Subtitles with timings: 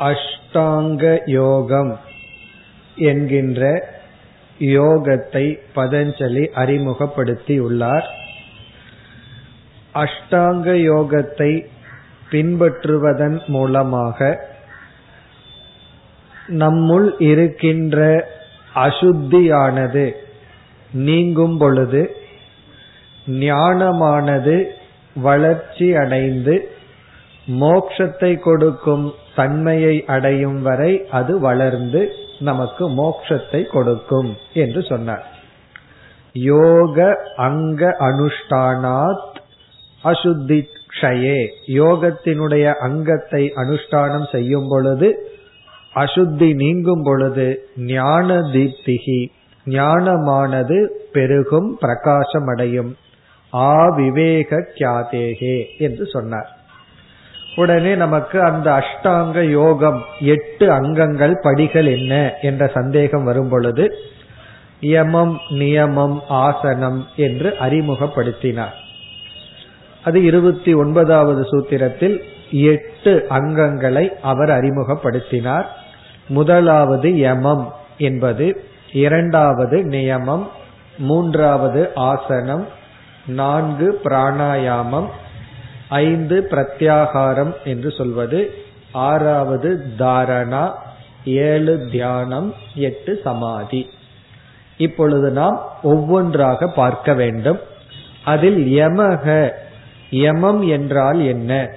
[0.00, 1.92] அஷ்டாங்க யோகம்
[3.04, 3.62] என்கின்ற
[4.60, 5.44] யோகத்தை
[5.74, 8.06] பதஞ்சலி அறிமுகப்படுத்தியுள்ளார்
[9.94, 11.50] அஷ்டாங்க யோகத்தை
[12.30, 14.18] பின்பற்றுவதன் மூலமாக
[16.58, 17.98] நம்முள் இருக்கின்ற
[18.74, 20.06] அசுத்தியானது
[21.00, 22.02] நீங்கும் பொழுது
[23.40, 24.56] ஞானமானது
[25.22, 26.54] வளர்ச்சி அடைந்து
[27.46, 35.26] மோக்ஷத்தை கொடுக்கும் தன்மையை அடையும் வரை அது வளர்ந்து நமக்கு மோக்ஷத்தை கொடுக்கும் என்று சொன்னார்.
[36.32, 39.38] யோக அங்க அனுஷ்டானாத்
[40.04, 45.34] அசுத்தி க்ஷயே யோகத்தினுடைய அங்கத்தை அனுஷ்டானம் செய்யும் பொழுது
[45.94, 49.30] அசுத்தி நீங்கும் பொழுது ஞான தீப்திகி
[49.66, 52.96] ஞானமானது பெருகும் பிரகாசம் அடையும்
[53.52, 56.58] ஆவிவேக கியாதேகே என்று சொன்னார்.
[57.60, 63.84] உடனே நமக்கு அந்த அஷ்டாங்க யோகம் எட்டு அங்கங்கள் படிகள் என்ன என்ற சந்தேகம் வரும் பொழுது
[64.80, 68.76] யமம் நியமம் ஆசனம் என்று அறிமுகப்படுத்தினார்.
[70.04, 72.16] அது இருபத்தி ஒன்பதாவது சூத்திரத்தில்
[72.50, 75.66] எட்டு அங்கங்களை அவர் அறிமுகப்படுத்தினார்.
[76.28, 77.64] முதலாவது யமம்
[77.98, 78.46] என்பது
[78.92, 80.46] இரண்டாவது நியமம்
[80.98, 82.64] மூன்றாவது ஆசனம்
[83.26, 85.08] நான்கு பிராணாயாமம்
[85.90, 88.54] ஐந்து பிரத்யாகாரம் என்று சொல்வது.
[88.92, 90.72] ஆறாவது தாரணா
[91.24, 93.90] ஏழு தியானம் எட்டு சமாதி.
[94.76, 97.60] இப்பொழுது நாம் ஒவ்வொன்றாக பார்க்க வேண்டும்.
[98.24, 99.50] அதில் யமக
[100.10, 101.68] யமம் என்றால் என்ன?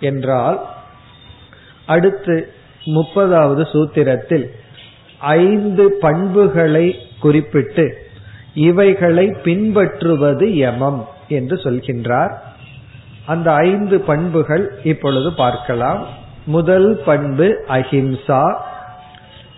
[0.00, 0.66] என்றால்
[1.86, 2.52] அடுத்து
[2.84, 4.46] முப்பதாவது சூத்திரத்தில்
[5.18, 8.06] ஐந்து பண்புகளை குறிப்பிட்டு
[8.54, 12.34] இவைகளை பின்பற்றுவது யமம் என்று சொல்கின்றார்.
[13.28, 16.06] அந்த ஐந்து பண்புகள் இப்பொழுது பார்க்கலாம்.
[16.46, 18.58] முதல் பண்பு அஹிம்சா.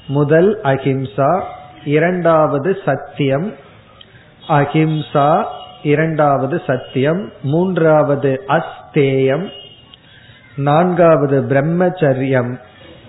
[0.06, 1.42] முதல் அஹிம்சா
[1.84, 3.54] இரண்டாவது சத்தியம்.
[4.48, 5.44] அஹிம்சா
[5.82, 7.32] இரண்டாவது சத்தியம்.
[7.42, 9.50] மூன்றாவது அஸ்தேயம்.
[10.56, 12.58] நான்காவது பிரம்மச்சரியம்.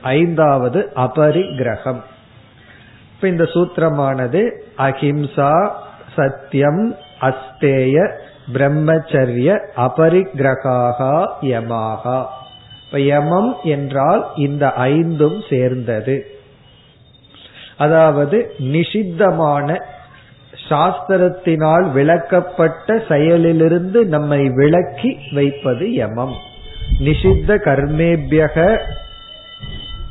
[0.01, 2.01] ஐந்தாவது அபரிகிரகம்.
[3.15, 5.71] இப்ப இந்த சூத்திரமானது அஹிம்சா
[6.15, 8.17] சத்தியம் அஸ்தேய
[8.53, 12.25] பிரம்மச்சரிய அபரிக்கிரகாகா யமாகா.
[12.85, 16.25] இப்ப யமம் என்றால் இந்த ஐந்தும் சேர்ந்தது.
[17.77, 19.81] அதாவது நிஷித்தமான
[20.69, 26.35] சாஸ்திரத்தினால் விளக்கப்பட்ட செயலிலிருந்து நம்மை விளக்கி வைப்பது யமம்.
[26.99, 28.79] நிஷித்த கர்மேபியக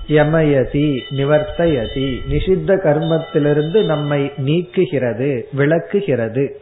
[0.08, 2.16] யமயதி நிவர்த்தயதி.
[2.30, 6.60] நிஷித்த கர்மத்திலிருந்து நம்மை நீக்குகிறது விளக்குகிறது.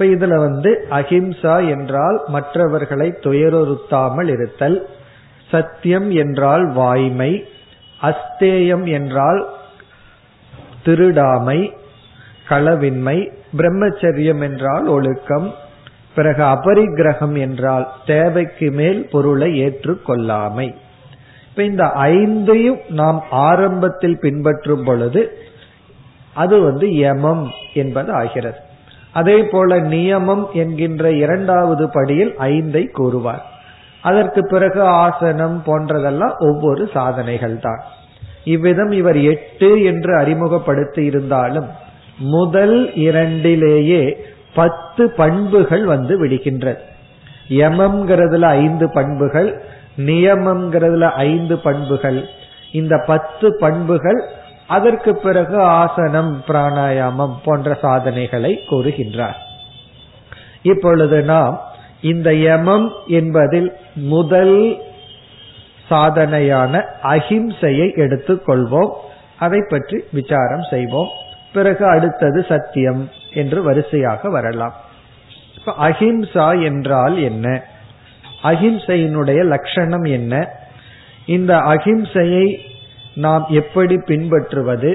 [0.00, 4.76] இப்ப இதுல வந்து அஹிம்சா என்றால் மற்றவர்களை துயருறுத்தாமல் இருத்தல்
[5.50, 7.28] சத்தியம் என்றால் வாய்மை
[8.00, 9.40] அஸ்தேயம் என்றால்
[10.84, 11.58] திருடாமை
[12.48, 13.16] களவின்மை
[13.56, 15.48] பிரம்மச்சரியம் என்றால் ஒழுக்கம்
[16.14, 20.68] பிறகு அபரிக்கிரகம் என்றால் தேவைக்கு மேல் பொருளை ஏற்றுக்கொள்ளாமை
[21.48, 25.24] இப்ப இந்த ஐந்தையும் நாம் ஆரம்பத்தில் பின்பற்றும் பொழுது
[26.34, 28.68] அது வந்து யமம் என்பது ஆகிறது
[29.12, 33.44] அதே போல நியமம் என்கின்ற இரண்டாவது படியில் ஐந்தை கூறுவார்.
[34.00, 37.80] அதற்கு பிறகு ஆசனம் போன்றதெல்லாம் ஒவ்வொரு சாதனைகள் தான்
[38.44, 41.66] இவ்விதம் இவர் எட்டு என்று அறிமுகப்படுத்தி இருந்தாலும்
[42.18, 44.16] முதல் இரண்டிலேயே
[44.54, 46.80] பத்து பண்புகள் வந்து விடுகின்றது
[47.48, 49.62] யமம்ங்கிறதுல ஐந்து பண்புகள்
[49.96, 52.24] நியமம்ங்கிறதுல ஐந்து பண்புகள்.
[52.72, 54.20] இந்த பத்து பண்புகள்
[54.70, 59.38] அதற்கு பிறகு ஆசனம் பிராணாயாமம் போன்ற சாதனைகளை கூறுகின்றார்.
[60.62, 61.54] இப்பொழுது நாம்
[62.00, 64.56] இந்த யமம் என்பதில் முதல்
[65.90, 68.92] சாதனையான அஹிம்சையை எடுத்துக்கொள்வோம்
[69.38, 71.10] அதை பற்றி விசாரம் செய்வோம்.
[71.52, 73.02] பிறகு அடுத்தது சத்தியம்
[73.34, 74.74] என்று வரிசையாக வரலாம்.
[75.58, 77.46] இப்ப அஹிம்சா என்றால் என்ன?
[78.42, 80.34] அஹிம்சையினுடைய லட்சணம் என்ன?
[81.26, 82.46] இந்த அஹிம்சையை
[83.24, 84.90] நாம் எப்படி பின்பற்றுவது?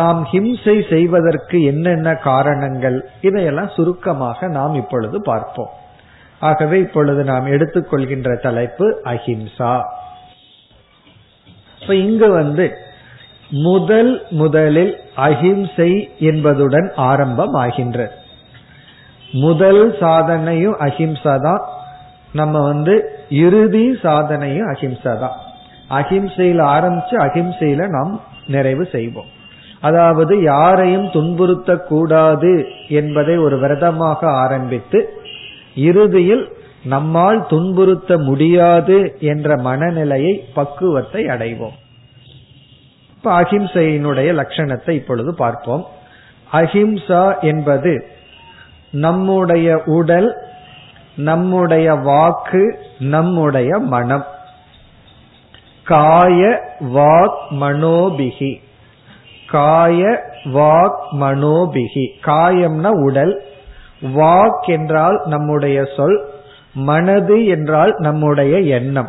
[0.00, 2.98] நாம் ஹிம்சை செய்வதற்கு என்னென்ன காரணங்கள்?
[3.20, 5.72] இதையெல்லாம் சுருக்கமாக நாம் இப்பொழுது பார்ப்போம்.
[6.40, 9.72] ஆகவே இப்பொழுது நாம் எடுத்துக்கொள்கின்ற தலைப்பு அஹிம்சா.
[11.80, 12.66] இப்ப இங்கு வந்து
[13.50, 15.90] முதல் முதலில் அஹிம்சை
[16.30, 18.14] என்பதுடன் ஆரம்பம் ஆகின்றது
[19.32, 21.62] முதல் சாதனையும் அஹிம்சா தான்.
[22.32, 22.94] நம்ம வந்து
[23.42, 25.36] இறுதி சாதனையும் அஹிம்சா தான்.
[25.88, 29.26] அகிம்சையில் ஆரம்பிச்சு அகிம்சையில நாம் நிறைவு செய்வோம்.
[29.80, 35.20] அதாவது யாரையும் துன்புறுத்த கூடாது என்பதை ஒரு விரதமாக ஆரம்பித்து
[35.74, 41.76] இறுதியில் நம்மால் துன்புறுத்த முடியாது என்ற மனநிலையை பக்குவத்தை அடைவோம்.
[43.16, 45.86] இப்ப அகிம்சையினுடைய லட்சணத்தை இப்பொழுது பார்ப்போம்.
[46.52, 48.06] அஹிம்சா என்பது
[48.90, 50.36] நம்முடைய உடல்
[51.16, 54.26] நம்முடைய வாக்கு நம்முடைய மனம்.
[55.88, 58.60] காய வாக் மனோபிகி.
[59.46, 62.04] காய வாக் மனோபிகி.
[62.26, 63.42] காயம்னா உடல்.
[64.02, 66.28] வாக் என்றால் நம்முடைய சொல்.
[66.72, 69.08] மனது என்றால் நம்முடைய எண்ணம்.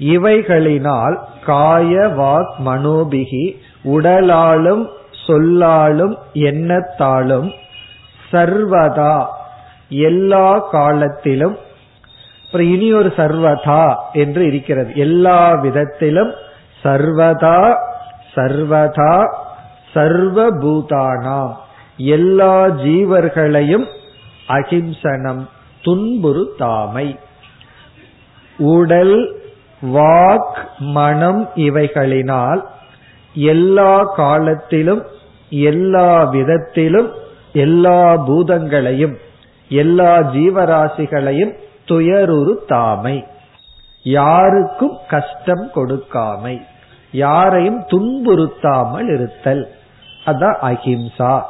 [0.00, 4.86] இவைகளினால் காய வாக் மனோபிகி உடலாலும்
[5.26, 7.50] சொல்லாலும் எண்ணத்தாலும்
[8.32, 9.26] சர்வதா
[9.88, 11.56] எல்லா காலத்திலும்
[12.46, 14.94] அப்புறம் இனி ஒரு சர்வதா என்று இருக்கிறது.
[14.94, 16.32] எல்லா விதத்திலும்
[16.84, 17.78] சர்வதா
[18.34, 19.14] சர்வதா
[19.94, 21.52] சர்வபூதானாம்.
[21.96, 23.86] எல்லா ஜீவர்களையும்
[24.48, 25.42] அகிம்சனம்
[25.84, 27.18] துன்புறுத்தாமை.
[28.58, 29.34] உடல்
[29.82, 32.62] வாக் மனம் இவைகளினால்
[33.34, 35.02] எல்லா காலத்திலும்
[35.50, 37.10] எல்லா விதத்திலும்
[37.52, 39.16] எல்லா பூதங்களையும்
[39.68, 41.52] எல்லா ஜீவராசிகளையும்
[41.86, 43.24] துயருறுத்தாமை
[44.02, 46.62] யாருக்கும் கஷ்டம் கொடுக்காமை.
[47.12, 49.70] யாரையும் துன்புறுத்தாமல் இருத்தல்.
[50.24, 51.42] அதான் அஹிம்சா.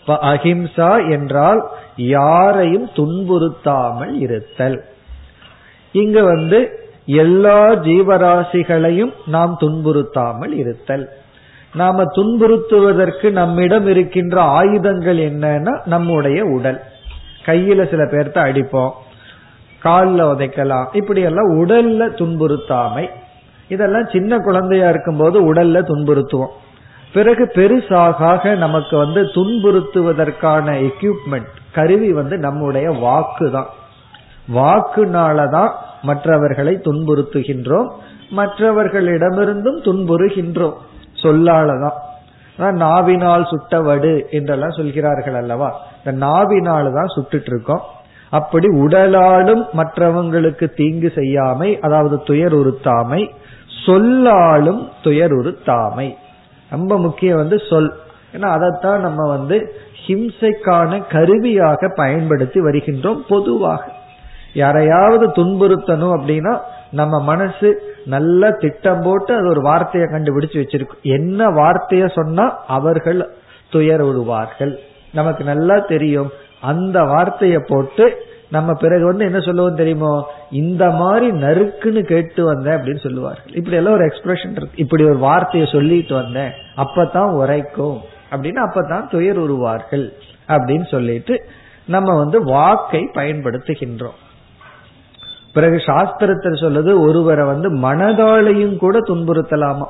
[0.00, 4.84] இப்ப அஹிம்சா என்றால் யாரையும் துன்புறுத்தாமல் இருத்தல்.
[5.92, 11.08] இங்க வந்து எல்லா ஜீவராசிகளையும் நாம் துன்புறுத்தாமல் இருத்தல்.
[11.74, 16.82] நாம துன்புறுத்துவதற்கு நம்மிடம் இருக்கின்ற ஆயுதங்கள் என்னன்னா நம்முடைய உடல்.
[17.44, 18.90] கையில சில பேர்த்த அடிப்போம்.
[19.86, 20.86] காலில் உதைக்கலாம்.
[20.92, 23.08] இப்படி எல்லாம் உடல்ல துன்புறுத்தாமை.
[23.68, 26.54] இதெல்லாம் சின்ன குழந்தையா இருக்கும்போது உடல்ல துன்புறுத்துவோம்.
[27.12, 33.70] பிறகு பெருசாக நமக்கு வந்து துன்புறுத்துவதற்கான எக்யூப்மெண்ட் கருவி வந்து நம்முடைய வாக்கு தான்
[34.54, 35.70] வாக்குனாலதான்
[36.02, 37.88] மற்றவர்களை துன்புறுத்துகின்றோம்.
[38.36, 40.76] மற்றவர்களிடமிருந்தும் துன்புறுகின்றோம்.
[41.22, 41.96] சொல்லாலதான்.
[42.58, 45.68] நாவினால் சுட்டவடு என்றெல்லாம் சொல்கிறார்கள் அல்லவா?
[46.04, 47.82] இந்த நாவினால தான் சுட்டுட்டு இருக்கோம்
[48.30, 53.30] அப்படி உடலாலும் மற்றவங்களுக்கு தீங்கு செய்யாமை அதாவது துயர் உறுத்தாமை
[53.86, 56.14] சொல்லாலும் துயர் உறுத்தாமை.
[56.70, 57.94] ரொம்ப முக்கியம் வந்து சொல்.
[58.36, 59.74] ஏன்னா அதைத்தான் நம்ம வந்து
[60.06, 63.92] ஹிம்சைக்கான கருவியாக பயன்படுத்தி வருகின்றோம் பொதுவாக.
[64.54, 66.58] யாரையாவது துன்புறுத்தணும் அப்படின்னா
[66.90, 71.02] நம்ம மனசு நல்ல திட்டம் போட்டு அது ஒரு வார்த்தையை கண்டுபிடிச்சு வச்சிருக்கும்.
[71.02, 73.30] என்ன வார்த்தைய சொன்னா அவர்கள்
[73.70, 74.78] துயர் விடுவார்கள்
[75.12, 76.30] நமக்கு நல்லா தெரியும்.
[76.60, 80.30] அந்த வார்த்தையை போட்டு நம்ம பிறகு வந்து என்ன சொல்லுவோம் தெரியுமோ?
[80.50, 83.54] இந்த மாதிரி நறுக்குன்னு கேட்டு வந்தேன் அப்படின்னு சொல்லுவார்கள்.
[83.54, 84.70] இப்படி எல்லாம் ஒரு எக்ஸ்பிரஷன் இருக்கு.
[84.74, 86.50] இப்படி ஒரு வார்த்தையை சொல்லிட்டு வந்தேன்.
[86.76, 88.00] அப்பதான் உரைக்கும்.
[88.30, 90.12] அப்படின்னு அப்பதான் துயர் உருவார்கள்
[90.48, 91.44] அப்படின்னு சொல்லிட்டு
[91.84, 94.16] நம்ம வந்து வாக்கை பயன்படுத்துகின்றோம்.
[95.52, 99.84] பிறகு சாஸ்திரத்தில் சொல்லுது ஒருவரை வந்து மனதாலையும் கூட துன்புறுத்தலாமா?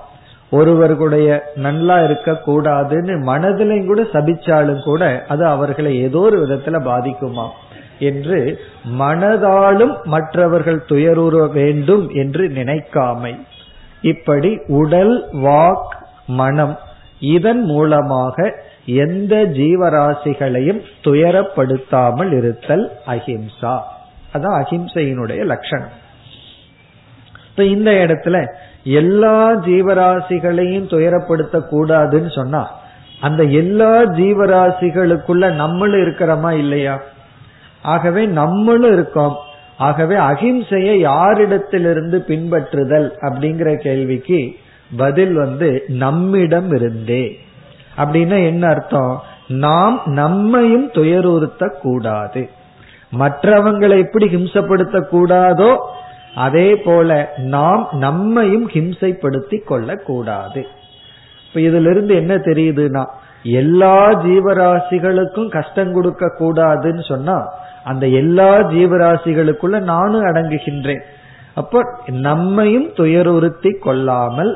[0.51, 7.49] ஒருவர்களுடைய நல்லா இருக்க கூடாதுன்னு மனதிலையும் கூட சபிச்சாலும் கூட அது அவர்களை ஏதோ ஒரு விதத்துல பாதிக்குமா?
[7.99, 8.61] என்று
[8.99, 13.41] மனதாலும் மற்றவர்கள் துயருற வேண்டும் என்று நினைக்காமை.
[14.01, 15.95] இப்படி உடல் வாக்
[16.27, 16.79] மனம்
[17.21, 18.55] இதன் மூலமாக
[18.87, 23.79] எந்த ஜீவராசிகளையும் துயரப்படுத்தாமல் இருத்தல் அஹிம்சா.
[24.35, 26.05] அதான் அஹிம்சையினுடைய லட்சணம்.
[27.57, 28.47] இப்ப இந்த இடத்துல
[28.85, 32.71] எல்லா ஜீவராசிகளையும் துயரப்படுத்த கூடாதுன்னு சொன்னா
[33.21, 37.03] அந்த எல்லா ஜீவராசிகளுக்குள்ள நம்மளும் இருக்கிறோமா இல்லையா?
[37.83, 39.37] ஆகவே நம்மளும் இருக்கோம்.
[39.79, 44.57] ஆகவே அகிம்சையை யாரிடத்திலிருந்து பின்பற்றுதல் அப்படிங்கிற கேள்விக்கு
[44.97, 47.39] பதில் வந்து நம்மிடம் இருந்தே.
[47.97, 49.23] அப்படின்னா என்ன அர்த்தம்?
[49.49, 52.49] நாம் நம்மையும் துயருறுத்த கூடாது
[53.19, 55.77] மற்றவங்களை எப்படி ஹிம்சப்படுத்த கூடாதோ
[56.45, 57.11] அதே போல
[57.55, 60.63] நாம் நம்மையும் ஹிம்சைப்படுத்தி கொள்ளக்கூடாது.
[61.47, 63.05] இப்ப இதிலிருந்து என்ன தெரியுதுன்னா
[63.61, 67.37] எல்லா ஜீவராசிகளுக்கும் கஷ்டம் கொடுக்க கூடாதுன்னு சொன்னா
[67.85, 71.05] அந்த எல்லா ஜீவராசிகளுக்குள்ள நானும் அடங்குகின்றேன்.
[71.55, 74.53] அப்போ நம்மையும் துயருறுத்தி கொள்ளாமல்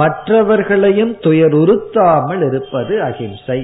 [0.00, 3.60] மற்றவர்களையும் துயருறுத்தாமல் இருப்பது அகிம்சை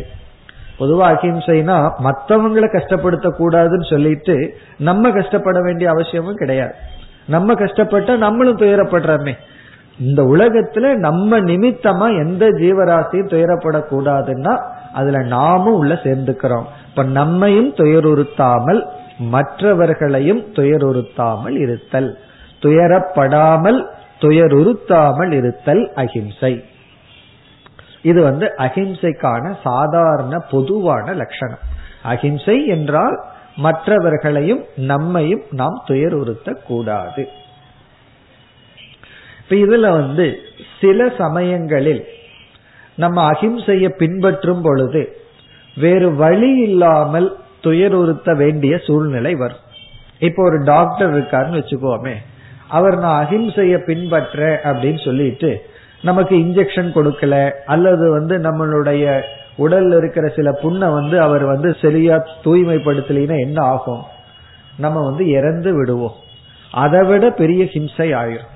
[0.79, 4.37] பொதுவா அகிம்சைனா மற்றவங்களை கஷ்டப்படுத்த கூடாதுன்னு சொல்லிட்டு
[4.89, 6.75] நம்ம கஷ்டப்பட வேண்டிய அவசியமும் கிடையாது.
[7.27, 9.35] நம்ம கஷ்டப்பட்டா நம்மளும் துயரப்படுறோமே.
[9.99, 16.65] இந்த உலகத்துல நம்ம நிமித்தமா எந்த ஜீவராசியும் துயரப்படக்கூடாதுன்னா அதுல நாமும் உள்ள சேர்ந்துக்கிறோம்.
[16.89, 18.87] இப்ப நம்மையும் துயருறுத்தாமல்
[19.19, 22.19] மற்றவர்களையும் துயருறுத்தாமல் இருத்தல்.
[22.61, 23.85] துயரப்படாமல்
[24.21, 26.65] துயருறுத்தாமல் இருத்தல் அகிம்சை.
[28.03, 31.65] இது வந்து அகிம்சைக்கான சாதாரண பொதுவான லட்சணம்.
[32.03, 33.25] அகிம்சை என்றால்
[33.57, 37.29] மற்றவர்களையும் நம்மையும் நாம் துயருறுத்த கூடாது
[39.41, 40.39] இப்ப இதுல வந்து
[40.81, 42.05] சில சமயங்களில்
[42.97, 45.17] நம்ம அகிம்சையை பின்பற்றும் பொழுது
[45.75, 49.63] வேறு வழி இல்லாமல் துயருறுத்த வேண்டிய சூழ்நிலை வரும்.
[50.19, 52.15] இப்போ ஒரு டாக்டர் இருக்காருன்னு வச்சுக்கோமே
[52.69, 55.67] அவர் நான் அகிம்சைய பின்பற்ற அப்படின்னு சொல்லிட்டு
[56.03, 59.23] நமக்கு இன்ஜெக்ஷன் கொடுக்கல அல்லது வந்து நம்மளுடைய
[59.59, 64.03] உடல்ல இருக்கிற சில புண்ணை வந்து அவர் வந்து சரியா தூய்மைப்படுத்தலைன்னா என்ன ஆகும்?
[64.79, 66.15] நம்ம வந்து இறந்து விடுவோம்.
[66.73, 68.51] அதை விட பெரிய ஹிம்சை ஆயிரும்.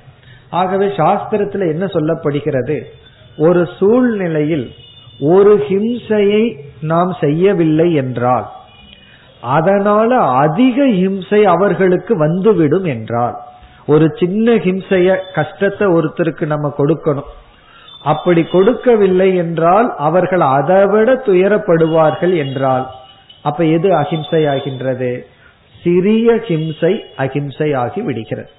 [0.50, 2.82] ஆகவே சாஸ்திரத்துல என்ன சொல்லப்படுகிறது?
[3.36, 4.70] ஒரு சூழ்நிலையில்
[5.20, 8.50] ஒரு ஹிம்சையை நாம் செய்யவில்லை என்றால்
[9.40, 13.36] அதனால அதிக ஹிம்சை அவர்களுக்கு வந்துவிடும் என்றால்
[13.86, 17.30] ஒரு சின்ன ஹிம்சைய கஷ்டத்தை ஒருத்தருக்கு நம்ம கொடுக்கணும்.
[18.02, 22.86] அப்படி கொடுக்கவில்லை என்றால் அவர்கள் அதைவிட துயரப்படுவார்கள் என்றால்
[23.42, 25.26] அப்ப எது அஹிம்சை ஆகின்றது
[25.82, 28.50] சிறிய ஹிம்சை அஹிம்சை ஆகி விடுகிறது.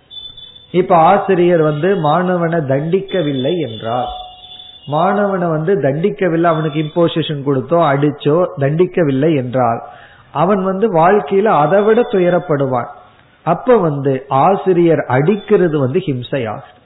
[0.72, 4.12] இப்ப ஆசிரியர் வந்து மாணவனை தண்டிக்கவில்லை என்றார்.
[4.88, 9.82] மாணவனை வந்து தண்டிக்கவில்லை அவனுக்கு இம்போசிஷன் கொடுத்தோ அடிச்சோ தண்டிக்கவில்லை என்றால்
[10.32, 12.90] அவன் வந்து வாழ்க்கையில அதை விட துயரப்படுவான்.
[13.44, 16.80] அப்ப வந்து ஆசிரியர் அடிக்கிறது வந்து ஹிம்சையாகும்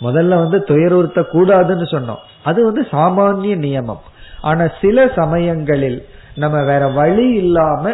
[0.00, 2.22] முதல்ல வந்து துயருறுத்த கூடாதுன்னு சொன்னோம்.
[2.44, 3.98] அது வந்து சாமானிய நியமம்.
[4.40, 7.92] ஆனா சில சமயங்களில் நம்ம வேற வழி இல்லாம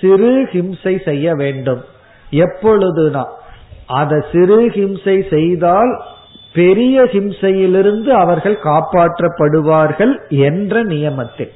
[0.00, 1.84] சிறு ஹிம்சை செய்ய வேண்டும்.
[2.30, 3.24] எப்பொழுதுனா
[3.86, 6.02] அத சிறு ஹிம்சை செய்தால்
[6.52, 11.52] பெரிய ஹிம்சையிலிருந்து அவர்கள் காப்பாற்றப்படுவார்கள் என்ற நியமத்தில்.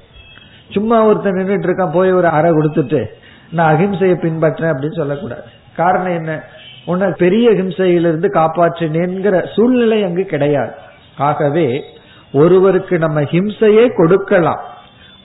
[0.70, 3.04] சும்மா ஒருத்தர் நின்றுட்டு இருக்கான் போய் ஒரு அறை கொடுத்துட்டு
[3.50, 5.42] நான் அகிம்சையை பின்பற்றேன் அப்படின்னு சொல்லக்கூடாது.
[5.76, 6.44] காரணம் என்ன?
[6.84, 10.72] உன்னை பெரிய ஹிம்சையிலிருந்து காப்பாற்றினேங்கிற சூழ்நிலை அங்கு கிடையாது.
[11.16, 11.84] ஆகவே
[12.32, 14.60] ஒருவருக்கு நம்ம ஹிம்சையே கொடுக்கலாம்.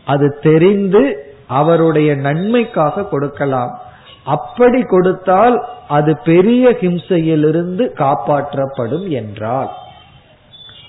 [0.05, 3.79] அது தெரிந்து அவருடைய நன்மைக்காக கொடுக்கலாம்.
[4.23, 9.69] அப்படி கொடுத்தால் அது பெரிய ஹிம்சையிலிருந்து காப்பாற்றப்படும் என்றால்.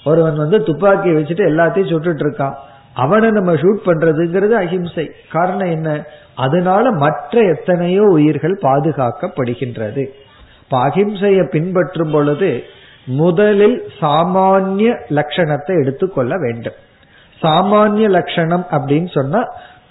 [0.05, 2.55] ஒருவன் வந்து துப்பாக்கியை வச்சுட்டு எல்லாத்தையும் சுட்டுட்டு இருக்கான்
[2.95, 5.11] அவனை நம்ம ஷூட் பண்றதுங்கிறது அஹிம்சை.
[5.33, 6.05] காரணம் என்ன?
[6.35, 10.09] அதனால மற்ற எத்தனையோ உயிர்கள் பாதுகாக்கப்படுகின்றது.
[10.71, 12.65] இப்ப அஹிம்சையை பின்பற்றும் பொழுது
[13.05, 16.75] முதலில் சாமானிய லட்சணத்தை எடுத்துக்கொள்ள வேண்டும்.
[17.43, 19.45] சாமானிய லட்சணம் அப்படின்னு சொன்னா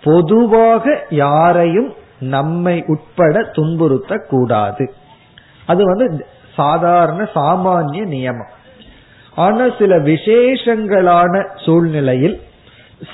[0.03, 4.93] பொதுவாக யாரையும் நம்மை உட்பட துன்புறுத்த கூடாது
[5.65, 8.51] அது வந்து சாதாரண சாமானிய நியமம்.
[9.35, 12.41] ஆனா சில விசேஷங்களான சூழ்நிலையில்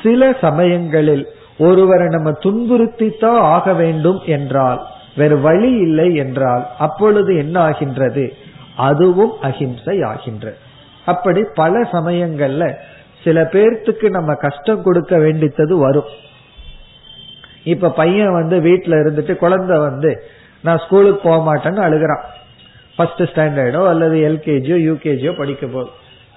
[0.03, 1.27] சில சமயங்களில்
[1.57, 8.25] ஒருவரை நம்ம துன்புறுத்தித்தான் ஆக வேண்டும் என்றால் வேறு வழி இல்லை என்றால் அப்பொழுது என்ன ஆகின்றது
[8.87, 10.57] அதுவும் அஹிம்சை ஆகின்றது
[11.05, 12.65] அப்படி பல சமயங்கள்ல
[13.23, 16.09] சில பேர்த்துக்கு நம்ம கஷ்டம் கொடுக்க வேண்டித்தது வரும்.
[17.63, 20.11] இப்ப பையன் வந்து வீட்டுல இருந்துட்டு குழந்தை வந்து
[20.63, 22.23] நான் ஸ்கூலுக்கு போக மாட்டேன்னு அழுகிறான்.
[22.97, 25.89] ஃபர்ஸ்ட் ஸ்டாண்டர்டோ அல்லது எல்கேஜியோ யூகேஜியோ படிக்க போது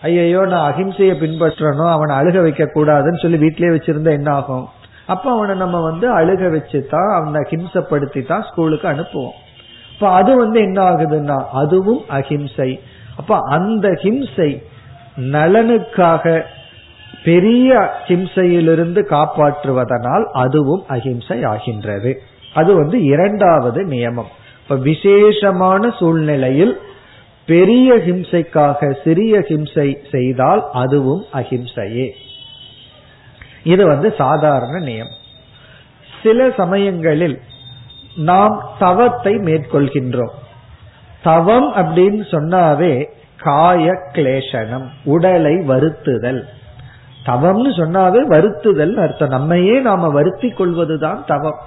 [0.03, 4.67] ஐயோ நான் அஹிம்சையை பின்பற்றணும் அவனை அழுக வைக்க கூடாதுன்னு சொல்லி வீட்டிலேயே வச்சிருந்தா என்ன ஆகும்
[5.07, 9.37] அப்ப அவனை நம்ம வந்து அழுக வச்சு தான் அவனை ஹிம்சப்படுத்தி தான் ஸ்கூலுக்கு அனுப்புவோம்.
[9.93, 12.71] இப்ப அது வந்து என்ன ஆகுதுன்னா அதுவும் அஹிம்சை
[13.17, 14.51] அப்ப அந்த ஹிம்சை
[15.35, 16.25] நலனுக்காக
[17.25, 17.71] பெரிய
[18.09, 22.11] ஹிம்சையிலிருந்து காப்பாற்றுவதனால் அதுவும் அஹிம்சை ஆகின்றது.
[22.55, 24.31] அது வந்து இரண்டாவது நியமம்.
[24.63, 26.75] இப்ப விசேஷமான சூழ்நிலையில்
[27.49, 32.07] பெரிய ஹிம்சைக்காக சிறிய ஹிம்சை செய்தால் அதுவும் அஹிம்சையே
[33.67, 35.23] இது வந்து சாதாரண நியமம்
[36.23, 37.37] சில சமயங்களில்
[38.17, 40.35] நாம் தவத்தை மேற்கொள்கின்றோம்.
[41.23, 42.93] தவம் அப்படின்னு சொன்னாவே
[43.37, 46.41] காய கிளேஷனம் உடலை வருத்துதல்.
[47.27, 49.29] தவம்னு சொன்னாவே வருத்துதல் அர்த்தம்.
[49.29, 51.59] நம்மையே நாம வருத்தி கொள்வதுதான் தவம்.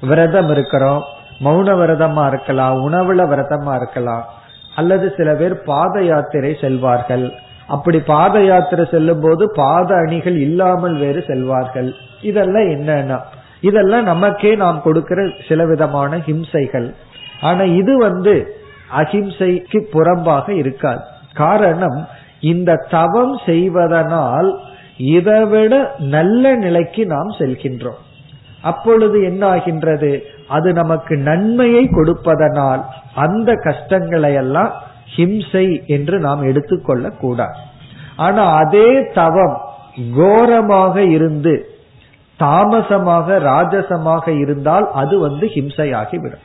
[0.00, 1.02] விரதம் இருக்கிறோம்
[1.44, 4.24] மௌன விரதமா இருக்கலாம் உணவுல விரதமா இருக்கலாம்
[4.74, 7.26] அல்லது சில பேர் பாத யாத்திரை செல்வார்கள்.
[7.68, 11.90] அப்படி பாத யாத்திரை செல்லும் போது பாத அணிகள் இல்லாமல் வேறு செல்வார்கள்.
[12.28, 13.18] இதெல்லாம் என்னன்னா
[13.68, 16.88] இதெல்லாம் நமக்கே நாம் கொடுக்கிற சில விதமான ஹிம்சைகள்.
[17.40, 18.34] ஆனா இது வந்து
[19.00, 21.02] அஹிம்சைக்கு புறம்பாக இருக்காது.
[21.42, 21.98] காரணம்
[22.52, 24.50] இந்த தவம் செய்வதனால்
[25.14, 25.74] இதைவிட
[26.14, 28.00] நல்ல நிலைக்கு நாம் செல்கின்றோம்.
[28.70, 30.12] அப்பொழுது என்ன ஆகின்றது
[30.56, 32.82] அது நமக்கு நன்மையை கொடுப்பதனால்
[33.24, 34.72] அந்த கஷ்டங்களை எல்லாம்
[35.16, 37.58] ஹிம்சை என்று நாம் எடுத்துக்கொள்ள கூடாது
[38.16, 39.56] ஆனா அதே தவம்
[40.16, 41.76] கோரமாக இருந்து
[42.40, 46.44] தாமசமாக ராஜசமாக இருந்தால் அது வந்து ஹிம்சையாகிவிடும்.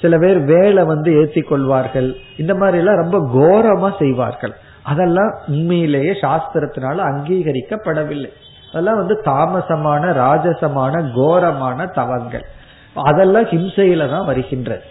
[0.00, 4.54] சில பேர் வேலை வந்து ஏற்றி கொள்வார்கள் இந்த மாதிரி எல்லாம் ரொம்ப கோரமா செய்வார்கள்.
[4.82, 8.30] அதெல்லாம் உண்மையிலேயே சாஸ்திரத்தினால அங்கீகரிக்கப்படவில்லை.
[8.70, 12.44] அதெல்லாம் வந்து தாமசமான ராஜசமான கோரமான தவங்கள்.
[12.94, 14.84] அதெல்லாம் ஹிம்சையில தான் வருகின்றது.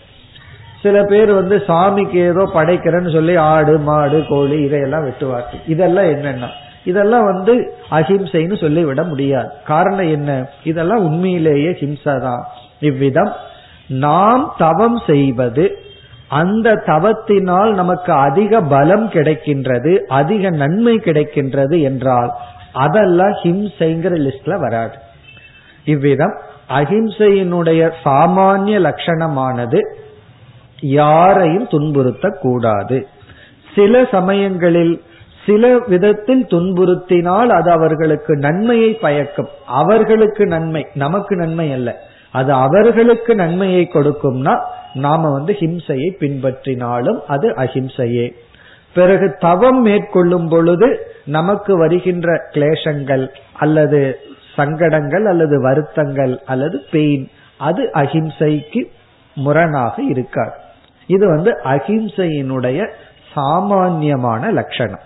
[0.86, 5.64] சில பேர் வந்து சாமிக்கு ஏதோ படைக்கிறேன்னு சொல்லி ஆடு மாடு கோழி இதையெல்லாம் வெட்டுவார்கள்.
[5.74, 6.50] இதெல்லாம் என்னன்னா
[6.92, 7.54] இதெல்லாம் வந்து
[7.98, 9.50] அஹிம்சைன்னு சொல்லி விட முடியாது.
[9.70, 10.32] காரணம் என்ன?
[10.64, 12.44] இதெல்லாம் உண்மையிலேயே ஹிம்சை தான்
[12.90, 13.32] இவ்விதம்
[14.04, 15.66] நாம் தவம் செய்வது
[16.40, 22.32] அந்த தவத்தினால் நமக்கு அதிக பலம் கிடைக்கின்றது அதிக நன்மை கிடைக்கின்றது என்றால்
[22.86, 24.96] அதெல்லாம் ஹிம்சைங்கிற லிஸ்ட்ல வராது.
[25.86, 26.36] இவ்விதம்
[26.80, 29.82] அஹிம்சையினுடைய சாமானிய லட்சணமானது
[30.80, 33.06] யாரையும் துன்புறுத்தக்கூடாது.
[33.76, 35.02] சில சமயங்களில்
[35.46, 39.48] சில விதத்தில் துன்புறுத்தினால் அது அவர்களுக்கு நன்மையை பயக்கும்.
[39.68, 42.00] அவர்களுக்கு நன்மை நமக்கு நன்மை அல்ல.
[42.32, 44.60] அது அவர்களுக்கு நன்மையை கொடுக்கும்னா
[44.94, 48.34] நாம வந்து ஹிம்சையை பின்பற்றினாலும் அது அஹிம்சையே.
[48.94, 54.20] பிறகு தவம் மேற்கொள்ளும் பொழுது நமக்கு வருகின்ற கிளேசங்கள் அல்லது
[54.56, 58.84] சங்கடங்கள் அல்லது வருத்தங்கள் அல்லது பெயின் அது அஹிம்சைக்கு
[59.36, 60.64] முரணாக இருக்காது.
[61.08, 62.90] இது வந்து அஹிம்சையினுடைய
[63.34, 65.00] சாமான்யமான லட்சணம்.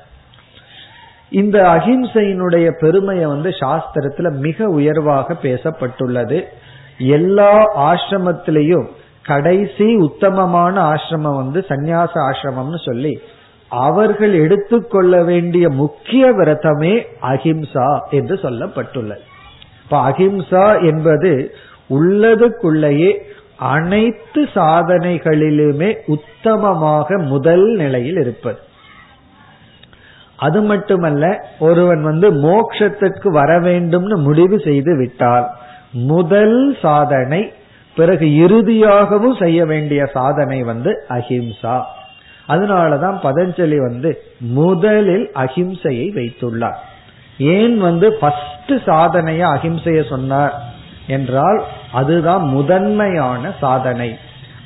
[1.29, 6.43] இந்த அஹிம்சையினுடைய பெருமையை வந்து சாஸ்திரத்துல மிக உயர்வாக பேசப்பட்டுள்ளது.
[6.97, 8.87] எல்லா ஆசிரமத்திலையும்
[9.23, 13.21] கடைசி உத்தமமான ஆசிரமம் வந்து சந்நியாச ஆசிரமம்னு சொல்லி
[13.69, 19.25] அவர்கள் எடுத்துக்கொள்ள வேண்டிய முக்கிய விரதமே அஹிம்சா என்று சொல்லப்பட்டுள்ளது.
[19.83, 21.53] இப்ப அஹிம்சா என்பது
[21.89, 23.11] உள்ளதுக்குள்ளேயே
[23.59, 28.59] அனைத்து சாதனைகளிலுமே உத்தமமாக முதல் நிலையில் இருப்பது.
[30.35, 35.49] அது மட்டுமல்ல ஒருவன் வந்து மோட்சத்திற்கு வர வேண்டும்னு முடிவு செய்து விட்டால்
[35.91, 37.53] முதல் சாதனை
[37.95, 41.81] பிறகு இறுதியாகவும் செய்ய வேண்டிய சாதனை வந்து அஹிம்சா.
[42.47, 46.79] அதனாலதான் பதஞ்சலி வந்து முதலில் அஹிம்சையை வைத்துள்ளார்.
[47.37, 50.61] ஏன் வந்து ஃபர்ஸ்ட் சாதனைய அஹிம்சைய சொன்னார்
[51.07, 54.17] என்றால் அதுதான் முதன்மையான சாதனை.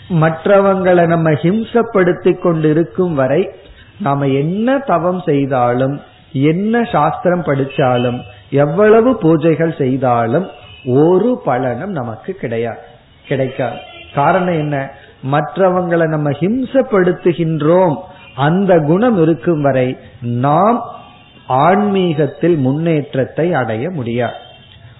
[0.10, 3.50] மற்றவங்களை நம்ம ஹிம்சப்படுத்தி கொண்டிருக்கும் வரை
[4.00, 6.02] நாம என்ன தவம் செய்தாலும்
[6.32, 10.48] என்ன சாஸ்திரம் படிச்சாலும் எவ்வளவு பூஜைகள் செய்தாலும்
[10.86, 12.80] ஒரு பலனும் நமக்கு கிடையாது
[13.28, 13.78] கிடைக்காது.
[14.16, 14.92] காரணம் என்ன?
[15.32, 17.96] மற்றவங்களை நம்ம ஹிம்சப்படுத்துகின்றோம்.
[18.36, 20.84] அந்த குணம் இருக்கும் வரை நாம்
[21.48, 24.36] ஆன்மீகத்தில் முன்னேற்றத்தை அடைய முடியாது.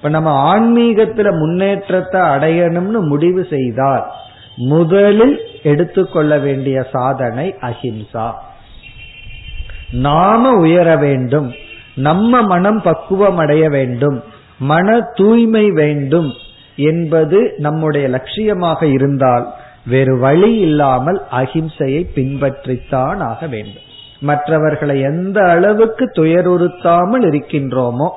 [0.04, 4.02] இப்ப நம்ம ஆன்மீகத்துல முன்னேற்றத்தை அடையணும்னு முடிவு செய்தால்
[4.56, 8.26] முதலில் எடுத்துக்கொள்ள வேண்டிய சாதனை அஹிம்சா.
[9.90, 11.48] நாம உயர வேண்டும்
[11.96, 14.24] நம்ம மனம் பக்குவம் அடைய வேண்டும்
[14.58, 16.30] மன தூய்மை வேண்டும்
[16.76, 19.48] என்பது நம்முடைய லட்சியமாக இருந்தால்
[19.86, 23.88] வேறு வழி இல்லாமல் அஹிம்சையை பின்பற்றித்தான் ஆக வேண்டும்.
[24.20, 28.10] மற்றவர்களை எந்த அளவுக்கு துயருறுத்தாமல் இருக்கின்றோமோ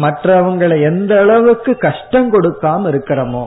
[0.00, 3.44] மற்றவங்களை எந்த அளவுக்கு கஷ்டம் கொடுக்காம இருக்கிறோமோ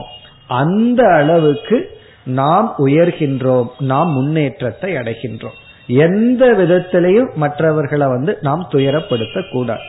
[0.48, 5.58] அந்த அளவுக்கு நாம் உயர்கின்றோம் நாம் முன்னேற்றத்தை அடைகின்றோம்.
[5.86, 9.80] எந்த விதத்திலையும் மற்றவர்களை வந்து நாம் துயரப்படுத்த கூடாது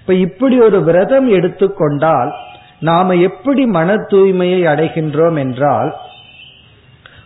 [0.00, 2.34] இப்ப இப்படி ஒரு விரதம் எடுத்துக்கொண்டால்
[2.80, 5.96] நாம எப்படி மன தூய்மையை அடைகின்றோம் என்றால்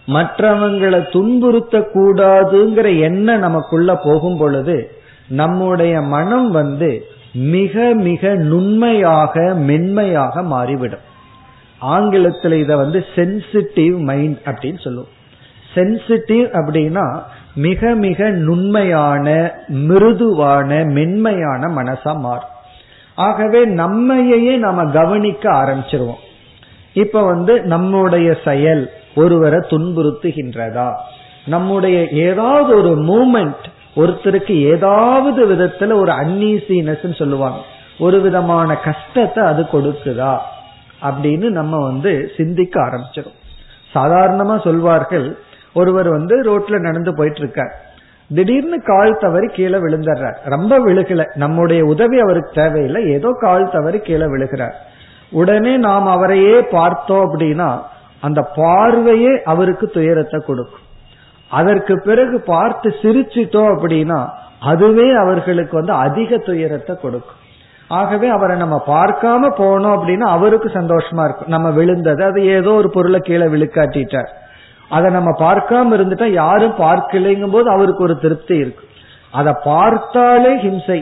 [0.06, 4.96] மற்றவங்களை துன்புறுத்த கூடாதுங்கிற எண்ணம் நமக்குள்ள போகும் பொழுது
[5.28, 6.90] நம்முடைய மனம் வந்து
[7.34, 11.12] மிக மிக நுண்மையாக மென்மையாக மாறிவிடும்.
[11.78, 15.08] ஆங்கிலத்தில் இதை வந்து சென்சிட்டிவ் மைண்ட் அப்படின்னு சொல்லுவோம்.
[15.74, 17.22] சென்சிட்டிவ் அப்படின்னா
[17.54, 22.48] மிக மிக நுண்மையான மிருதுவான மென்மையான மனசா மாறும்.
[23.14, 26.22] ஆகவே நம்மையே நாம கவனிக்க ஆரம்பிச்சிருவோம்.
[26.92, 30.92] இப்ப வந்து நம்முடைய செயல் ஒருவரை துன்புறுத்துகின்றதா?
[31.46, 37.58] நம்முடைய ஏதாவது ஒரு மூமெண்ட் ஒருத்தருக்கு ஏதாவது விதத்துல ஒரு அன்னீசினஸ் சொல்லுவாங்க.
[37.98, 40.38] ஒரு விதமான கஷ்டத்தை அது கொடுக்குதா?
[41.02, 43.38] அப்படின்னு நம்ம வந்து சிந்திக்க ஆரம்பிச்சிடும்
[43.94, 45.38] சாதாரணமா சொல்வார்கள்
[45.74, 47.82] ஒருவர் வந்து ரோட்ல நடந்து போயிட்டு இருக்கார்
[48.34, 50.36] திடீர்னு கால் தவறி கீழே விழுந்துடுறார்.
[50.44, 51.26] ரொம்ப விழுகல.
[51.34, 53.10] நம்முடைய உதவி அவருக்கு தேவையில்லை.
[53.10, 54.72] ஏதோ கால் தவறி கீழே விழுகிறார்.
[55.30, 57.82] உடனே நாம் அவரையே பார்த்தோம் அப்படின்னா
[58.20, 60.83] அந்த பார்வையே அவருக்கு துயரத்தை கொடுக்கும்.
[61.50, 64.20] அதற்கு பிறகு பார்த்து சிரிச்சிட்டோம் அப்படின்னா
[64.70, 67.40] அதுவே அவர்களுக்கு வந்து அதிக துயரத்தை கொடுக்கும்.
[67.90, 71.52] ஆகவே அவரை நம்ம பார்க்காம போனோம் அப்படின்னா அவருக்கு சந்தோஷமா இருக்கும்.
[71.54, 74.30] நம்ம விழுந்தது அது ஏதோ ஒரு பொருளை கீழே விழுக்காட்டிட்டார்.
[74.90, 78.84] அதை நம்ம பார்க்காம இருந்துட்டா யாரும் பார்க்கலைங்கும் போது அவருக்கு ஒரு திருப்தி இருக்கு
[79.32, 81.00] அதை பார்த்தாலே ஹிம்சை.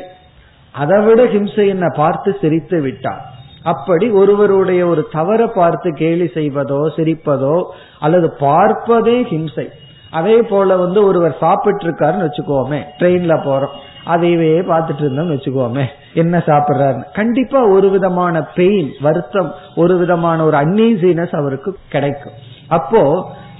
[0.74, 3.22] அதை விட ஹிம்சை என்ன பார்த்து சிரித்து விட்டார்.
[3.62, 7.56] அப்படி ஒருவருடைய ஒரு தவற பார்த்து கேலி செய்வதோ சிரிப்பதோ
[7.98, 9.66] அல்லது பார்ப்பதே ஹிம்சை.
[10.12, 13.74] அதே போல வந்து ஒருவர் சாப்பிட்டு இருக்காருன்னு வச்சுக்கோமே ட்ரெயின்ல போறோம்.
[14.06, 17.06] அதையவே பார்த்துட்டு இருந்தோம்னு வச்சுக்கோமே என்ன சாப்பிட்றாருன்னு.
[17.12, 22.36] கண்டிப்பா ஒரு விதமான பெயின் வருத்தம் ஒரு விதமான ஒரு அன்னீசினஸ் அவருக்கு கிடைக்கும்.
[22.68, 23.02] அப்போ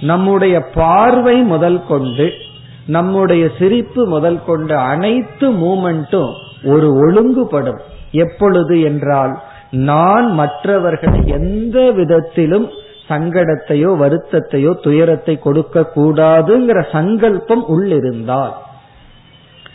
[0.01, 2.27] நம்முடைய பார்வை முதல் கொண்டு
[2.87, 6.31] நம்முடைய சிரிப்பு முதல் கொண்டு அனைத்து மூமெண்ட்டும்
[6.63, 7.81] ஒரு ஒழுங்குபடும்.
[8.25, 9.33] எப்பொழுது என்றால்
[9.71, 12.67] நான் மற்றவர்களை எந்த விதத்திலும்
[13.07, 18.53] சங்கடத்தையோ வருத்தத்தையோ துயரத்தை கொடுக்க கூடாதுங்கிற சங்கல்பம் உள்ளிருந்தால்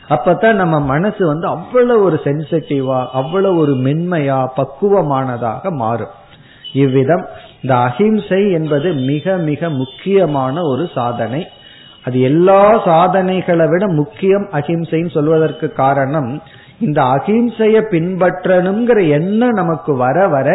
[0.09, 6.15] அப்பதான் நம்ம மனசு வந்து அவ்வளவு ஒரு சென்சிட்டிவா அவ்வளவு ஒரு மென்மையா பக்குவமானதாக மாறும்.
[6.73, 7.25] இவ்விதம்
[7.63, 11.47] இந்த அஹிம்சை என்பது மிக மிக முக்கியமான ஒரு சாதனை.
[12.05, 16.43] அது எல்லா சாதனைகளை விட முக்கியம் அஹிம்சைன்னு சொல்வதற்கு காரணம்
[16.81, 20.49] இந்த அகிம்சைய பின்பற்றணுங்கிற எண்ணம் நமக்கு வர வர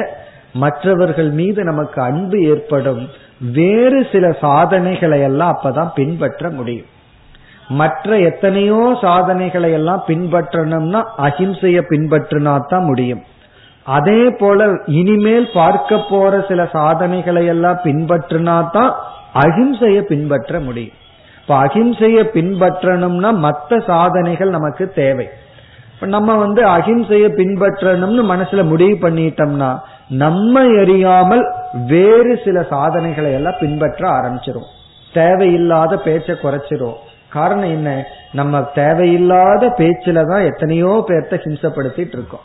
[0.62, 3.04] மற்றவர்கள் மீது நமக்கு அன்பு ஏற்படும்
[3.58, 6.90] வேறு சில சாதனைகளை எல்லாம் அப்பதான் பின்பற்ற முடியும்.
[7.80, 13.22] மற்ற எத்தனையோ சாதனைகளை எல்லாம் பின்பற்றணும்னா அஹிம்சைய பின்பற்றினா தான் முடியும்.
[13.86, 14.68] அதே போல
[15.00, 18.92] இனிமேல் பார்க்க போற சில சாதனைகளை எல்லாம் பின்பற்றினா தான்
[19.46, 20.98] அஹிம்சைய பின்பற்ற முடியும்.
[21.42, 25.28] இப்ப அஹிம்சைய பின்பற்றணும்னா மற்ற சாதனைகள் நமக்கு தேவை.
[26.14, 29.72] நம்ம வந்து அஹிம்சைய பின்பற்றணும்னு மனசுல முடிவு பண்ணிட்டோம்னா
[30.10, 31.46] நம்ம அறியாமல்
[31.88, 34.70] வேறு சில சாதனைகளை எல்லாம் பின்பற்ற ஆரம்பிச்சிரும்.
[35.14, 36.96] தேவையில்லாத பேச்சை குறைச்சிரும்.
[37.30, 38.06] காரணம் என்ன?
[38.32, 42.42] நம்ம தேவையில்லாத பேச்சுல தான் எத்தனையோ பேர்த்த ஹிம்சப்படுத்திட்டு இருக்கோம்.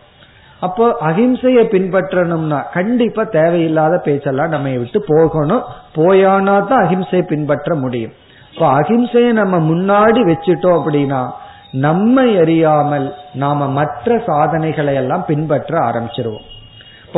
[0.60, 5.64] அப்போ அகிம்சையை பின்பற்றணும்னா கண்டிப்பா தேவையில்லாத பேச்செல்லாம் நம்ம விட்டு போகணும்.
[5.94, 8.12] போயானா தான் அஹிம்சையை பின்பற்ற முடியும்.
[8.52, 11.30] இப்போ அஹிம்சையை நம்ம முன்னாடி வச்சுட்டோம் அப்படின்னா
[11.72, 16.46] நம்மை அறியாமல் நாம மற்ற சாதனைகளை எல்லாம் பின்பற்ற ஆரம்பிச்சிருவோம்.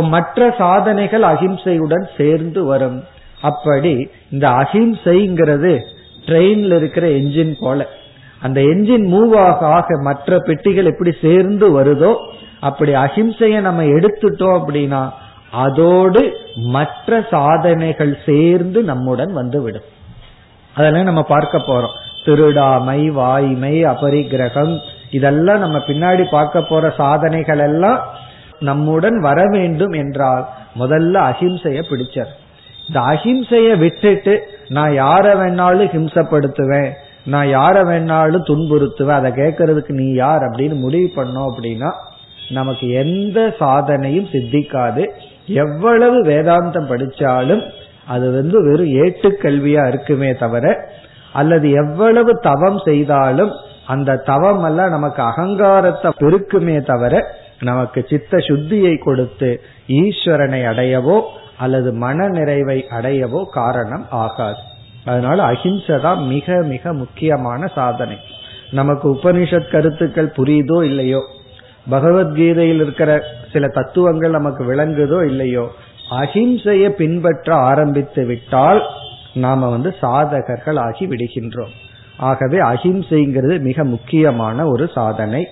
[0.00, 3.04] இப்ப மற்ற சாதனைகள் அகிம்சையுடன் சேர்ந்து வரும்.
[3.42, 5.80] அப்படி இந்த அகிம்சைங்கிறது
[6.26, 7.86] ட்ரெயின்ல இருக்கிற என்ஜின் போல.
[8.40, 12.12] அந்த என்ஜின் மூவ் ஆக ஆக மற்ற பெட்டிகள் எப்படி சேர்ந்து வருதோ
[12.60, 15.02] அப்படி அகிம்சையை நம்ம எடுத்துட்டோம் அப்படின்னா
[15.50, 19.88] அதோடு மற்ற சாதனைகள் சேர்ந்து நம்முடன் வந்துவிடும்.
[20.74, 21.96] அதெல்லாம் நம்ம பார்க்க போறோம்.
[22.24, 24.78] திருடாமை வாய்மை அபரிகிரகம்
[25.10, 28.28] இதெல்லாம் நம்ம பின்னாடி பார்க்க போற சாதனைகள் எல்லாம்
[28.60, 30.44] நம்முடன் வர வேண்டும் என்றால்
[30.78, 32.30] முதல்ல அஹிம்சைய பிடிச்சர்.
[32.88, 34.34] இந்த அஹிம்சைய விட்டுட்டு
[34.68, 36.90] நான் யார வேணாலும் ஹிம்சப்படுத்துவேன்
[37.24, 41.90] நான் யார வேணாலும் துன்புறுத்துவேன் அதை கேட்கறதுக்கு நீ யார் அப்படின்னு முடிவு பண்ணோம் அப்படின்னா
[42.50, 45.02] நமக்கு எந்த சாதனையும் சித்திக்காது.
[45.46, 47.62] எவ்வளவு வேதாந்தம் படிச்சாலும்
[48.06, 50.66] அது வந்து வெறும் ஏட்டுக்கல்வியா இருக்குமே தவிர
[51.32, 53.52] அல்லது எவ்வளவு தவம் செய்தாலும்
[53.86, 57.14] அந்த தவம் எல்லாம் நமக்கு அகங்காரத்தை பெருக்குமே தவிர
[57.60, 61.20] நமக்கு சித்த சுத்தியை கொடுத்து ஈஸ்வரனை அடையவோ
[61.58, 64.58] அல்லது மன நிறைவை அடையவோ காரணம் ஆகாது.
[65.04, 68.16] அதனால அஹிம்சை தான் மிக மிக முக்கியமான சாதனை.
[68.70, 71.20] நமக்கு உபனிஷத் கருத்துக்கள் புரியுதோ இல்லையோ?
[71.90, 75.70] பகவத்கீதையில் இருக்கிற சில தத்துவங்கள் நமக்கு விளங்குதோ இல்லையோ?
[76.10, 78.82] அஹிம்சையை பின்பற்ற ஆரம்பித்து விட்டால்
[79.34, 81.74] நாம வந்து சாதகர்கள் ஆகி விடுகின்றோம்.
[82.16, 85.48] ஆகவே அஹிம்சைங்கிறது மிக முக்கியமான ஒரு சாதனை.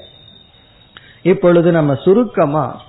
[1.23, 2.81] இப்பொழுது நம்ம சுருக்கமா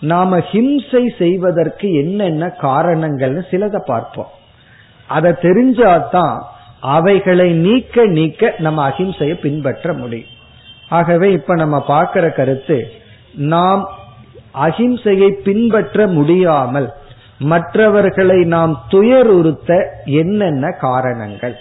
[0.00, 4.30] நாம ஹிம்சை செய்வதற்கு என்னென்ன காரணங்கள்னு சிலதை பார்ப்போம்.
[5.06, 6.42] அதை தெரிஞ்சாதான்
[6.80, 10.28] அவைகளை நீக்க நீக்க நம்ம அஹிம்சையை பின்பற்ற முடியும்.
[10.88, 12.90] ஆகவே இப்ப நம்ம பார்க்கிற கருத்து
[13.32, 13.88] நாம்
[14.54, 16.92] அஹிம்சையை பின்பற்ற முடியாமல்
[17.38, 21.56] மற்றவர்களை நாம் துயருறுத்த என்னென்ன காரணங்கள்?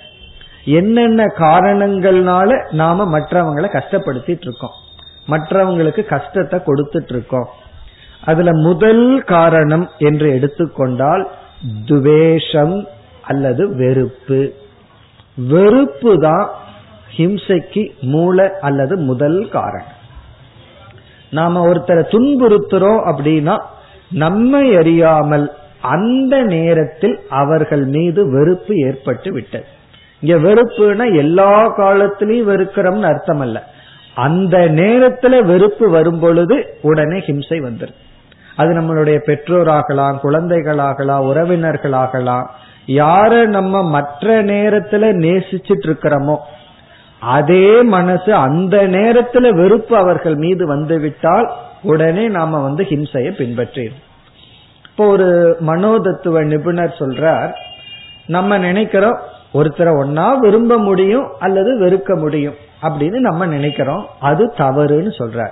[0.65, 4.77] என்னென்ன காரணங்கள்னால நாம மற்றவங்களை கஷ்டப்படுத்திட்டு இருக்கோம்?
[5.31, 7.49] மற்றவங்களுக்கு கஷ்டத்தை கொடுத்துட்டு இருக்கோம்
[8.25, 11.23] அதுல முதல் காரணம் என்று எடுத்துக்கொண்டால்
[11.85, 12.87] துவேஷம்
[13.21, 14.53] அல்லது வெறுப்பு.
[15.49, 16.45] வெறுப்பு தான்
[17.17, 19.95] ஹிம்சைக்கு மூல அல்லது முதல் காரணம்.
[21.29, 23.55] நாம ஒருத்தரை துன்புறுத்துறோம் அப்படின்னா
[24.23, 25.47] நம்மை அறியாமல்
[25.81, 29.67] அந்த நேரத்தில் அவர்கள் மீது வெறுப்பு ஏற்பட்டு விட்டது.
[30.21, 33.57] இங்க வெறுப்புனா எல்லா காலத்திலையும் வெறுக்கிறோம்னு அர்த்தம் அல்ல
[34.19, 37.99] அந்த நேரத்துல வெறுப்பு வரும் பொழுது உடனே ஹிம்சை வந்துடும்
[38.57, 42.47] அது நம்மளுடைய பெற்றோராகலாம் குழந்தைகளாகலாம் உறவினர்களாகலாம்
[42.93, 46.35] யார நம்ம மற்ற நேரத்துல நேசிச்சிட்டு இருக்கிறோமோ
[47.21, 51.47] அதே மனசு அந்த நேரத்துல வெறுப்பு அவர்கள் மீது வந்து விட்டால்
[51.83, 54.05] உடனே நாம வந்து ஹிம்சையை பின்பற்றிடும்
[54.85, 55.27] இப்போ ஒரு
[55.67, 57.51] மனோதத்துவ நிபுணர் சொல்றார்
[58.27, 59.19] நம்ம நினைக்கிறோம்
[59.53, 64.05] ஒருத்தரை ஒன்னா விரும்ப முடியும் அல்லது வெறுக்க முடியும் அப்படின்னு நம்ம நினைக்கிறோம்.
[64.19, 65.47] அது தவறுன்னு சொல்ற.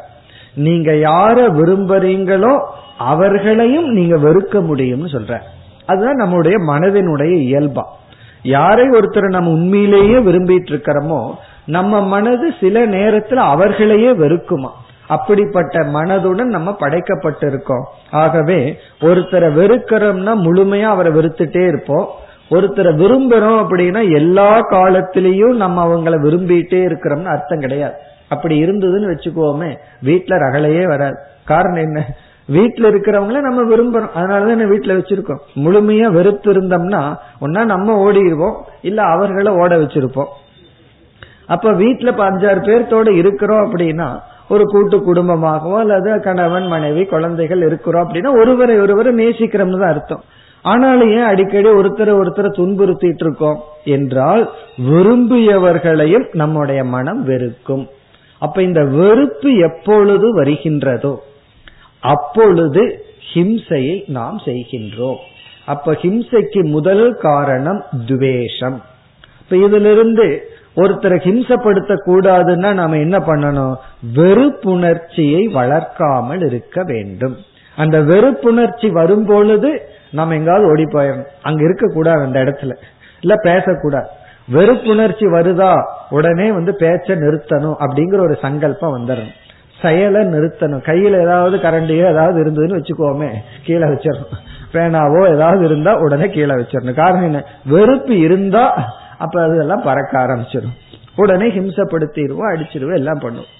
[0.54, 2.66] நீங்க யார விரும்புறீங்களோ
[2.98, 5.40] அவர்களையும் நீங்க வெறுக்க முடியும்னு சொல்ற.
[5.86, 7.84] அதுதான் நம்முடைய மனதினுடைய இயல்பா.
[8.44, 11.34] யாரை ஒருத்தரை நம்ம உண்மையிலேயே விரும்பிட்டு இருக்கிறோமோ
[11.66, 14.70] நம்ம மனது சில நேரத்துல அவர்களையே வெறுக்குமா?
[15.08, 17.84] அப்படிப்பட்ட மனதுடன் நம்ம படைக்கப்பட்டிருக்கோம்.
[18.12, 22.08] ஆகவே ஒருத்தரை வெறுக்கிறோம்னா முழுமையா அவரை வெறுத்துட்டே இருப்போம்.
[22.52, 27.94] ஒருத்தரை விரும்புறோம் அப்படின்னா எல்லா காலத்திலையும் நம்ம அவங்கள விரும்பிட்டே இருக்கிறோம்னு அர்த்தம் கிடையாது.
[28.30, 31.18] அப்படி இருந்ததுன்னு வச்சுக்கோமே வீட்டுல ரகலையே வராது.
[31.46, 32.06] காரணம் என்ன?
[32.52, 34.10] வீட்டுல இருக்கிறவங்கள நம்ம விரும்புறோம்.
[34.16, 35.40] அதனாலதான் வீட்டுல வச்சிருக்கோம்.
[35.56, 40.32] முழுமையா வெறுத்து இருந்தோம்னா ஒன்னா நம்ம ஓடிடுவோம் இல்ல அவர்களை ஓட வச்சிருப்போம்.
[41.48, 48.40] அப்ப வீட்டுல அஞ்சாறு பேர்த்தோட இருக்கிறோம் அப்படின்னா ஒரு கூட்டு குடும்பமாகவோ அல்லது கணவன் மனைவி குழந்தைகள் இருக்கிறோம் அப்படின்னா
[48.40, 50.24] ஒருவரை ஒருவரை நேசிக்கிறோம்னு தான் அர்த்தம்.
[50.62, 57.88] ஆனாலும் ஏன் அடிக்கடி ஒருத்தரை ஒருத்தரை துன்புறுத்திட்டு இருக்கோம் என்றால் விரும்பியவர்களையும் நம்முடைய மனம் வெறுக்கும்.
[58.39, 61.15] அப்ப இந்த வெறுப்பு எப்பொழுது வருகின்றதோ
[62.00, 65.15] அப்பொழுது ஹிம்சையை நாம் செய்கின்றோம்.
[65.65, 68.82] அப்ப ஹிம்சைக்கு முதல் காரணம் துவேஷம்.
[69.41, 73.76] இப்ப இதிலிருந்து ஒருத்தரை ஹிம்சப்படுத்த கூடாதுன்னா நாம என்ன பண்ணணும்?
[74.15, 77.38] வெறுப்புணர்ச்சியை வளர்க்காமல் இருக்க வேண்டும்.
[77.76, 82.76] அந்த வெறுப்புணர்ச்சி வரும் பொழுது நம்ம எங்காவது ஓடி போயிடணும் அங்க இருக்க கூடாது அந்த இடத்துல.
[83.22, 84.08] இல்ல பேசக்கூடாது.
[84.54, 85.84] வெறுப்புணர்ச்சி வருதா?
[86.10, 89.36] உடனே வந்து பேச்ச நிறுத்தணும் அப்படிங்கிற ஒரு சங்கல்பம் வந்துடணும்.
[89.82, 90.84] செயலை நிறுத்தணும்.
[90.86, 94.34] கையில ஏதாவது கரண்டியோ ஏதாவது இருந்ததுன்னு வச்சுக்கோமே கீழே வச்சிடணும்.
[94.74, 96.93] பேனாவோ ஏதாவது இருந்தா உடனே கீழே வச்சிடணும்.
[96.93, 97.43] காரணம் என்ன?
[97.65, 100.76] வெறுப்பு இருந்தா அப்ப அதெல்லாம் பறக்க ஆரம்பிச்சிடும்.
[101.15, 103.56] உடனே ஹிம்சப்படுத்திடுவோம் அடிச்சிருவோம் எல்லாம் பண்ணுவோம்.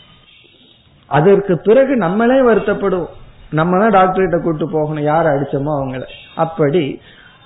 [1.08, 3.10] அதற்கு பிறகு நம்மளே வருத்தப்படுவோம்.
[3.52, 5.04] நம்ம தான் டாக்டர்கிட்ட கூட்டு போகணும்.
[5.04, 6.04] யார் அடிச்சோமோ அவங்கள.
[6.36, 7.02] அப்படி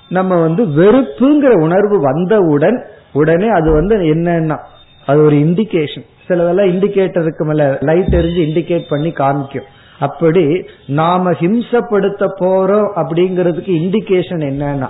[0.09, 4.57] நம்ம வந்து வெறுப்புங்கிற உணர்வு வந்தவுடன் உடனே அது வந்து என்னன்னா
[5.05, 7.77] அது ஒரு இண்டிகேஷன் சிலதெல்லாம் இண்டிகேட்டருக்கு மேல.
[7.81, 9.67] லைட் எரிஞ்சு இண்டிகேட் பண்ணி காமிக்கும்.
[9.99, 14.89] அப்படி நாம ஹிம்சப்படுத்த போறோம் அப்படிங்கறதுக்கு இண்டிகேஷன் என்னன்னா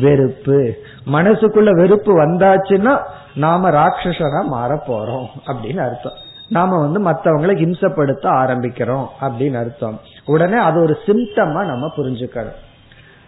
[0.00, 0.74] வெறுப்பு.
[1.06, 2.94] மனசுக்குள்ள வெறுப்பு வந்தாச்சுன்னா
[3.34, 6.18] நாம ராட்சசனா மாற போறோம் அப்படின்னு அர்த்தம்.
[6.48, 9.98] நாம வந்து மற்றவங்களை ஹிம்சப்படுத்த ஆரம்பிக்கிறோம் அப்படின்னு அர்த்தம்.
[10.24, 12.54] உடனே அது ஒரு சிம்டமா நம்ம புரிஞ்சுக்கணும்.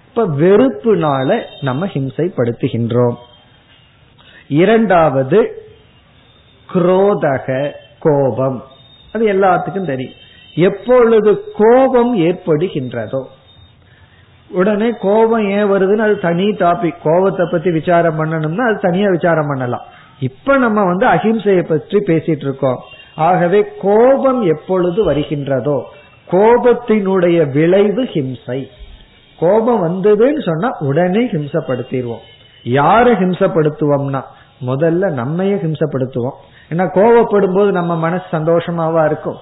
[0.09, 3.15] இப்ப வெறுப்புனால நம்ம ஹிம்சைப்படுத்துகின்றோம்.
[4.49, 5.69] இரண்டாவது
[6.75, 8.65] குரோதக கோபம்.
[9.13, 10.13] அது எல்லாத்துக்கும் தெரியும்.
[10.55, 13.25] எப்பொழுது கோபம் ஏற்படுகின்றதோ
[14.51, 19.83] உடனே கோபம் ஏன் வருதுன்னு அது தனி டாபிக் கோபத்தை பத்தி விசாரம் பண்ணணும்னா அது தனியா விசாரம் பண்ணலாம்.
[20.21, 22.81] இப்ப நம்ம வந்து அஹிம்சையை பற்றி பேசிட்டு இருக்கோம்.
[23.15, 25.83] ஆகவே கோபம் எப்பொழுது வருகின்றதோ
[26.31, 28.69] கோபத்தினுடைய விளைவு ஹிம்சை.
[29.39, 32.25] கோபம் வந்ததுன்னு சொன்னா உடனே ஹிம்சப்படுத்திடுவோம்.
[32.65, 34.23] யார ஹிம்சப்படுத்துவோம்னா
[34.67, 36.39] முதல்ல நம்மையே ஹிம்சப்படுத்துவோம்.
[36.71, 39.37] ஏன்னா கோவப்படும் போது நம்ம மனசு சந்தோஷமாவா இருக்கும்.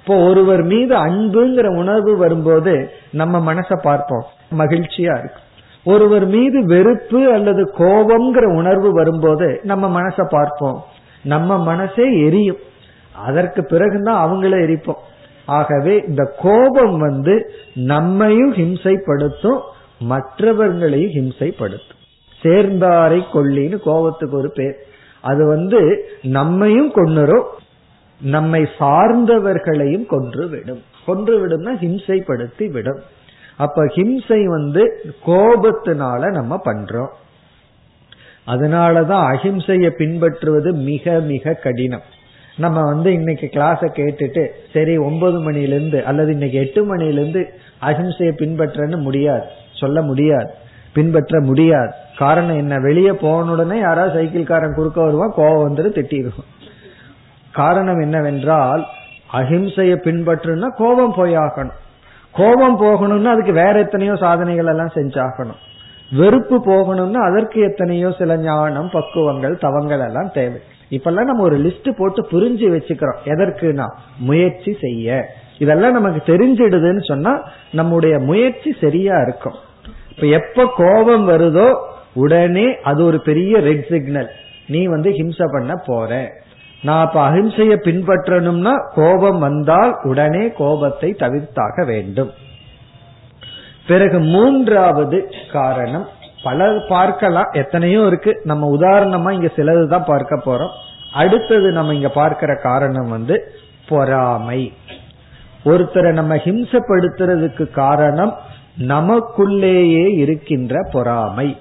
[0.00, 4.24] இப்போ ஒருவர் மீது அன்புங்கிற உணர்வு வரும்போது நம்ம மனசை பார்ப்போம்.
[4.58, 5.42] மகிழ்ச்சியா இருக்கும்.
[5.84, 10.84] ஒருவர் மீது வெறுப்பு அல்லது கோபம்ங்கிற உணர்வு வரும்போது நம்ம மனசை பார்ப்போம்.
[11.22, 12.56] நம்ம மனசே எரியும்.
[13.26, 15.02] அதற்கு பிறகுதான் அவங்கள எரிப்போம்.
[15.46, 19.60] ஆகவே இந்த கோபம் வந்து நம்மையும் ஹிம்சைப்படுத்தும்
[19.98, 22.00] மற்றவர்களையும் ஹிம்சைப்படுத்தும்.
[22.42, 24.76] சேர்ந்தாரை கொல்லின்னு கோபத்துக்கு ஒரு பேர்.
[25.20, 27.44] அது வந்து நம்மையும் கொன்னுரும்
[28.20, 33.00] நம்மை சார்ந்தவர்களையும் கொன்று விடும் கொன்று விடும்னா ஹிம்சைப்படுத்தி விடும்.
[33.56, 37.10] அப்ப ஹிம்சை வந்து கோபத்தினால நம்ம பண்றோம்.
[38.46, 42.02] அதனாலதான் அஹிம்சையை பின்பற்றுவது மிக மிக கடினம்.
[42.56, 49.42] நம்ம வந்து இன்னைக்கு கிளாஸ கேட்டுட்டு சரி ஒன்பது மணிலிருந்து அல்லது இன்னைக்கு எட்டு மணிலிருந்து அஹிம்சையை பின்பற்றன்னு முடியாது.
[49.72, 50.50] சொல்ல முடியாது.
[50.92, 51.92] பின்பற்ற முடியாது.
[52.18, 52.78] காரணம் என்ன?
[52.78, 56.50] வெளியே போன உடனே யாராவது சைக்கிள்காரன் குறுக்க வருவான் கோவம் வந்துட்டு திட்டிடுவோம்
[57.52, 58.86] காரணம் என்னவென்றால்
[59.32, 61.82] அஹிம்சையை பின்பற்றுனா கோபம் போயாகணும்
[62.32, 65.60] கோபம் போகணும்னா அதுக்கு வேற எத்தனையோ சாதனைகள் எல்லாம் செஞ்சாகணும்.
[66.12, 70.60] வெறுப்பு போகணும்னா அதற்கு எத்தனையோ சில ஞானம் பக்குவங்கள் தவங்கள் எல்லாம் தேவை.
[70.90, 73.16] இப்பெல்லாம் நம்ம ஒரு லிஸ்ட் போட்டு புரிஞ்சு வச்சுக்கிறோம்.
[73.24, 73.86] எதற்குனா
[74.18, 75.26] முயற்சி செய்ய.
[75.58, 77.42] இதெல்லாம் நமக்கு தெரிஞ்சிடுதுன்னு சொன்னா
[77.72, 79.54] நம்முடைய முயற்சி சரியா இருக்கும்.
[80.14, 81.74] இப்ப எப்ப கோபம் வருதோ
[82.14, 84.30] உடனே அது ஒரு பெரிய ரெட் சிக்னல்
[84.66, 86.32] நீ வந்து ஹிம்சை பண்ண போற.
[86.82, 92.30] நான் அப்ப அஹிம்சைய பின்பற்றணும்னா கோபம் வந்தால் உடனே கோபத்தை தவிர்த்தாக வேண்டும்.
[93.86, 96.08] பிறகு மூன்றாவது காரணம்
[96.44, 97.48] பல பார்க்கலாம்.
[97.52, 98.40] எத்தனையோ இருக்கு.
[98.44, 100.72] நம்ம உதாரணமா இங்க சிலதுதான் பார்க்க போறோம்.
[101.12, 103.36] அடுத்தது நம்ம இங்க பார்க்கிற காரணம் வந்து
[103.88, 104.72] பொறாமை.
[105.64, 108.38] ஒருத்தரை நம்ம ஹிம்சப்படுத்துறதுக்கு காரணம்
[108.78, 111.56] நமக்குள்ளேயே இருக்கின்ற பொறாமை.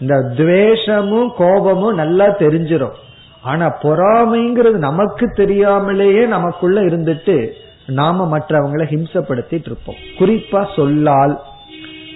[0.00, 2.96] இந்த துவேஷமும் கோபமும் நல்லா தெரிஞ்சிடும்
[3.42, 7.50] ஆனா பொறாமைங்கிறது நமக்கு தெரியாமலேயே நமக்குள்ள இருந்துட்டு
[7.86, 10.00] நாம மற்றவங்களை ஹிம்சப்படுத்திட்டு இருப்போம்.
[10.18, 11.40] குறிப்பா சொல்லால்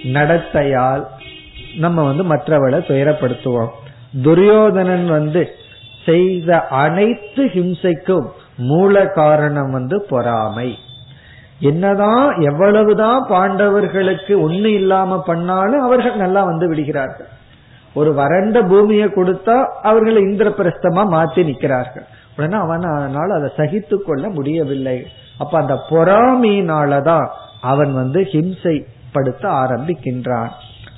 [0.03, 1.05] நடத்தையால்
[1.79, 3.69] நம்ம வந்து மற்றவளை துயரப்படுத்துவோம்.
[4.23, 5.49] துரியோதனன் வந்து
[6.05, 10.79] செய்த அனைத்து ஹிம்சைக்கும் மூல காரணம் வந்து பொறாமை.
[11.61, 17.27] என்னதான் எவ்வளவுதான் பாண்டவர்களுக்கு ஒண்ணு இல்லாம பண்ணாலும் அவர்கள் நல்லா வந்து விடுகிறார்கள்.
[17.95, 22.07] ஒரு வறண்ட பூமியை கொடுத்தா அவர்களை இந்திரபிரஸ்தமா மாத்தி நிக்கிறார்கள்
[22.37, 25.07] உடனே அவன் அதனால் அதை சகித்து கொள்ள முடியவில்லை.
[25.39, 27.29] அப்ப அந்த பொறாமையினாலதான்
[27.61, 30.51] அவன் வந்து ஹிம்சைப்படுத்த ஆரம்பிக்கின்றான்.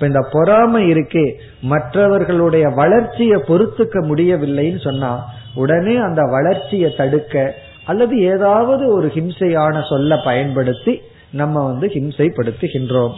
[0.04, 8.92] இப்ப இந்த பொறாமை இருக்கே மற்றவர்களுடைய வளர்ச்சியை பொறுத்துக்க முடியவில்லைன்னு சொன்னா உடனே அந்த வளர்ச்சியை தடுக்க அல்லது ஏதாவது
[8.92, 13.12] ஒரு ஹிம்சையான சொல்ல பயன்படுத்தி நம்ம வந்து ஹிம்சைப்படுத்துகின்றோம்.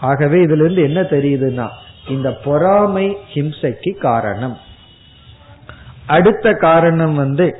[0.00, 1.68] ஆகவே இதுல இருந்து என்ன தெரியுதுன்னா
[2.08, 4.58] இந்த பொறாமை ஹிம்சைக்கு காரணம்.
[6.06, 7.56] அடுத்த காரணம் வந்து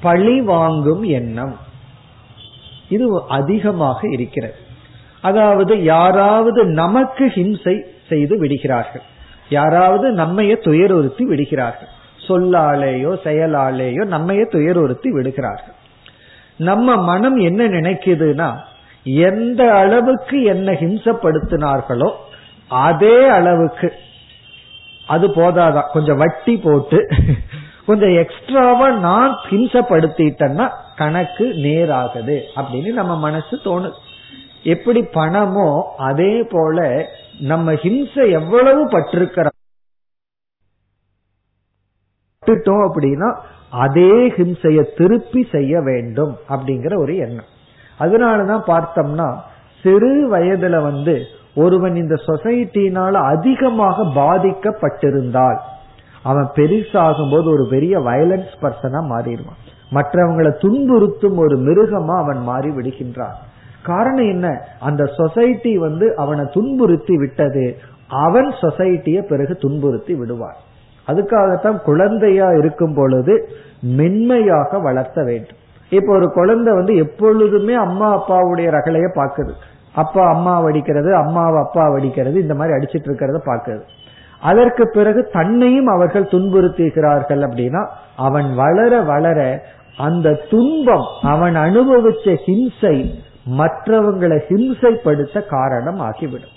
[0.00, 1.58] பழி வாங்கும் எண்ணம்.
[2.88, 4.68] இது அதிகமாக இருக்கிறது.
[5.22, 9.02] அதாவது யாராவது நமக்கு ஹிம்சை செய்து விடுகிறார்கள்.
[9.48, 11.88] யாராவது நம்மைய துயருறுத்தி விடுகிறார்கள்.
[12.28, 15.78] சொல்லாலேயோ செயலாலேயோ நம்மைய துயருறுத்தி விடுகிறார்கள்.
[16.56, 18.56] நம்ம மனம் என்ன நினைக்குதுன்னா
[19.04, 22.10] எந்த அளவுக்கு என்ன ஹிம்சப்படுத்தினார்களோ
[22.68, 23.92] அதே அளவுக்கு
[25.06, 27.08] அது போதாதான் கொஞ்சம் வட்டி போட்டு
[27.86, 33.92] கொஞ்சம் எக்ஸ்ட்ராவா நான் ஹிம்சப்படுத்திட்டேன்னா கணக்கு நேராகுது அப்படின்னு நம்ம மனசு தோணுது
[34.62, 37.06] எப்படி பணமோ அதே போல
[37.40, 39.48] நம்ம ஹிம்சை எவ்வளவு பட்டிருக்கிறோம்?
[42.46, 43.36] பட்டுட்டோம் அப்படின்னா
[43.70, 47.44] அதே ஹிம்சைய திருப்பி செய்ய வேண்டும் அப்படிங்கிற ஒரு எண்ணம்.
[47.98, 49.36] அதனாலதான் பார்த்தோம்னா
[49.82, 55.58] சிறு வயதுல வந்து ஒருவன் இந்த சொசைட்டினால அதிகமாக பாதிக்கப்பட்டிருந்தால்
[56.22, 59.60] அவன் பெருசாகும் போது ஒரு பெரிய வயலன்ஸ் பர்சனா மாறிடுவான்.
[59.90, 63.34] மற்றவங்களை துன்புறுத்தும் ஒரு மிருகமா அவன் மாறி விடுகின்றான்
[63.82, 64.60] காரணம் என்ன?
[64.80, 67.76] அந்த சொசைட்டி வந்து அவனை துன்புறுத்தி விட்டது.
[68.08, 70.54] அவன் சொசைட்டிய பிறகு துன்புறுத்தி விடுவான்.
[71.06, 73.48] அதுக்காகத்தான் குழந்தையா இருக்கும் பொழுது
[73.80, 75.58] மென்மையாக வளர்த்த வேண்டும்.
[75.90, 79.50] இப்ப ஒரு குழந்தை வந்து எப்பொழுதுமே அம்மா அப்பாவுடைய ரகலைய பாக்குது
[79.94, 83.80] அப்பா அம்மா வடிக்கிறது அம்மாவை அப்பா வடிக்கிறது இந்த மாதிரி அடிச்சிட்டு இருக்கிறத பாக்குது
[84.40, 89.62] அதற்கு பிறகு தன்னையும் அவர்கள் துன்புறுத்துகிறார்கள் அப்படின்னா அவன் வளர வளர
[89.96, 93.10] அந்த துன்பம் அவன் அனுபவிச்ச ஹிம்சை
[93.46, 96.56] மற்றவங்களை ஹிம்சைப்படுத்த காரணம் ஆகிவிடும்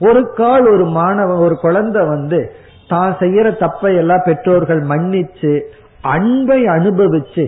[0.00, 2.56] ஒரு கால் ஒரு மாணவன் ஒரு குழந்தை வந்து
[2.88, 5.60] தான் செய்யற தப்பை எல்லாம் பெற்றோர்கள் மன்னிச்சு
[6.00, 7.46] அன்பை அனுபவிச்சு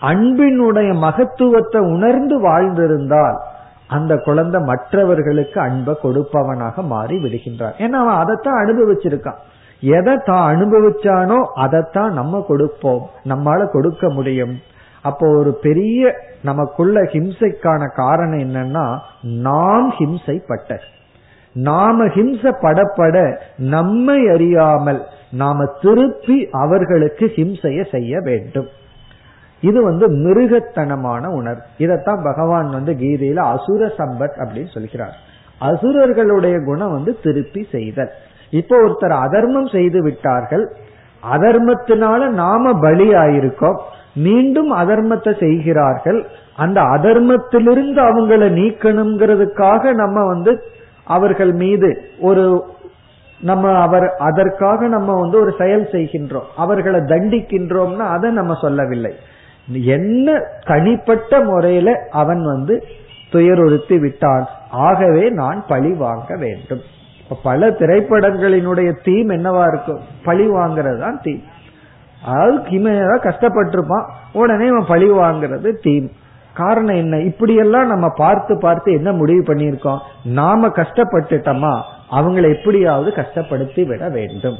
[0.00, 3.36] அன்பினுடைய மகத்துவத்தை உணர்ந்து வாழ்ந்திருந்தால்
[3.88, 7.76] அந்த குழந்தை மற்றவர்களுக்கு அன்பை கொடுப்பவனாக மாறி விடுகின்றான்.
[7.78, 9.40] ஏன்னா அவன் அதைத்தான் அனுபவிச்சிருக்கான்.
[9.80, 13.02] எதை தான் அனுபவிச்சானோ அதைத்தான் நம்ம கொடுப்போம்.
[13.24, 14.54] நம்மால கொடுக்க முடியும்.
[15.06, 18.86] அப்போ ஒரு பெரிய நமக்குள்ள ஹிம்சைக்கான காரணம் என்னன்னா
[19.44, 20.78] நாம் ஹிம்சைப்பட்ட
[21.52, 23.16] நாம ஹிம்சப்படப்பட
[23.74, 25.00] நம்மை அறியாமல்
[25.32, 28.68] நாம திருப்பி அவர்களுக்கு ஹிம்சைய செய்ய வேண்டும்.
[29.60, 31.64] இது வந்து மிருகத்தனமான உணர்வு.
[31.78, 35.16] இதத்தான் பகவான் வந்து கீதையில அசுர சம்பத் அப்படின்னு சொல்கிறார்.
[35.60, 38.12] அசுரர்களுடைய குணம் வந்து திருப்பி செய்தல்.
[38.50, 40.66] இப்போ ஒருத்தர் அதர்மம் செய்து விட்டார்கள்.
[41.34, 43.78] அதர்மத்தினால நாம பலி ஆயிருக்கோம்
[44.16, 46.26] மீண்டும் அதர்மத்தை செய்கிறார்கள்.
[46.56, 50.52] அந்த அதர்மத்திலிருந்து அவங்களை நீக்கணுங்கிறதுக்காக நம்ம வந்து
[51.04, 51.88] அவர்கள் மீது
[52.20, 52.44] ஒரு
[53.40, 56.50] நம்ம அவர் அதற்காக நம்ம வந்து ஒரு செயல் செய்கின்றோம்.
[56.56, 59.12] அவர்களை தண்டிக்கின்றோம்னா அதை நம்ம சொல்லவில்லை.
[59.72, 62.82] என்ன தனிப்பட்ட முறையில அவன் வந்து
[63.32, 64.46] துயருறுத்தி விட்டான்.
[64.70, 66.80] ஆகவே நான் பழி வாங்க வேண்டும்.
[67.42, 70.00] பல திரைப்படங்களினுடைய தீம் என்னவா இருக்கும்?
[70.24, 71.42] பழி வாங்குறது தான் தீம்.
[72.26, 74.06] அதாவது கிமையா கஷ்டப்பட்டிருப்பான்.
[74.32, 76.10] உடனே அவன் பழி வாங்குறது தீம்.
[76.54, 77.18] காரணம் என்ன?
[77.18, 79.98] இப்படியெல்லாம் நம்ம பார்த்து பார்த்து என்ன முடிவு பண்ணியிருக்கோம்?
[80.24, 81.82] நாம கஷ்டப்பட்டுட்டோமா?
[82.10, 84.56] அவங்களை எப்படியாவது கஷ்டப்படுத்தி விட வேண்டும்.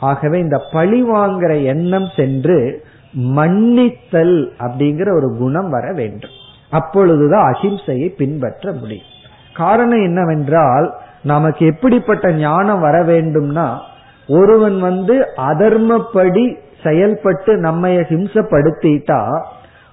[0.00, 6.30] ஆகவே இந்த பழி வாங்குற எண்ணம் சென்று மன்னித்தல் அப்படிங்கிற ஒரு குணம் வர வேண்டும்.
[6.70, 9.14] அப்பொழுதுதான் அஹிம்சையை பின்பற்ற முடியும்.
[9.54, 13.78] காரணம் என்னவென்றால் நமக்கு எப்படிப்பட்ட ஞானம் வர வேண்டும்னா
[14.28, 19.42] ஒருவன் வந்து அதர்மப்படி செயல்பட்டு நம்மை ஹிம்சப்படுத்திட்டா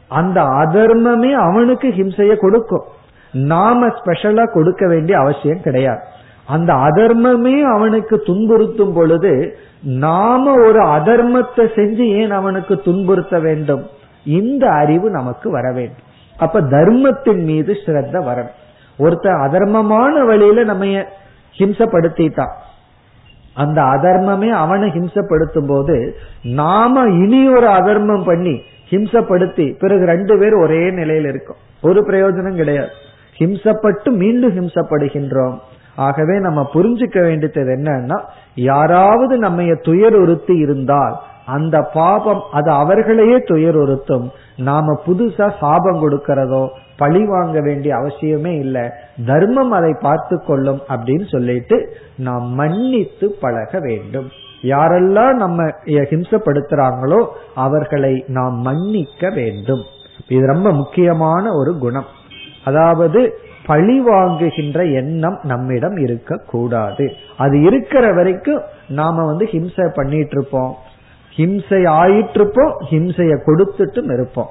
[0.08, 2.84] அந்த அதர்மமே அவனுக்கு ஹிம்சைய கொடுக்கும்.
[3.32, 6.00] நாம ஸ்பெஷலா கொடுக்க வேண்டிய அவசியம் கிடையாது.
[6.46, 13.88] அந்த அதர்மமே அவனுக்கு துன்புறுத்தும் பொழுது நாம ஒரு அதர்மத்தை செஞ்சு ஏன் அவனுக்கு துன்புறுத்த வேண்டும்?
[14.26, 16.12] இந்த அறிவு நமக்கு வர வேண்டும்.
[16.38, 18.62] அப்ப தர்மத்தின் மீது ஸ்ரத்த வரணும்.
[19.00, 20.86] ஒருத்தர் அதர்மமான வழியில நம்ம
[21.58, 22.54] ஹிம்சப்படுத்திட்டான்.
[23.54, 30.92] அந்த அதர்மமே அவனை ஹிம்சப்படுத்தும் போது நாம இனி ஒரு அதர்மம் பண்ணி ஹிம்சப்படுத்தி பிறகு ரெண்டு பேரும் ஒரே
[30.92, 31.56] நிலையில் இருக்கும்.
[31.82, 32.90] ஒரு பிரயோஜனம் கிடையாது.
[33.40, 35.60] ஹிம்சப்பட்டு மீண்டும் ஹிம்சப்படுகின்றோம்.
[35.96, 38.20] ஆகவே நம்ம புரிஞ்சுக்க வேண்டியது என்னன்னா
[38.56, 44.30] யாராவது நம்ம துயருறுத்தி இருந்தால் அந்த பாபம் அது அவர்களையே துயருறுத்தும்.
[44.58, 48.90] நாம புதுசா சாபம் கொடுக்கிறதோ பழி வாங்க வேண்டிய அவசியமே இல்லை.
[49.16, 51.78] தர்மம் அதை பார்த்து கொள்ளும் அப்படின்னு சொல்லிட்டு
[52.18, 54.30] நாம் மன்னித்து பழக வேண்டும்.
[54.62, 59.84] யாரெல்லாம் நம்ம ஹிம்சப்படுத்துறாங்களோ அவர்களை நாம் மன்னிக்க வேண்டும்.
[60.28, 62.06] இது ரொம்ப முக்கியமான ஒரு குணம்.
[62.66, 70.76] அதாவது பழி வாங்குகின்ற எண்ணம் நம்மிடம் இருக்க கூடாது அது இருக்கிற வரைக்கும் நாம வந்து ஹிம்சை பண்ணிட்டு இருப்போம்
[71.36, 72.74] ஹிம்சை ஆயிட்டு இருப்போம்
[73.46, 74.50] கொடுத்துட்டும் இருப்போம்.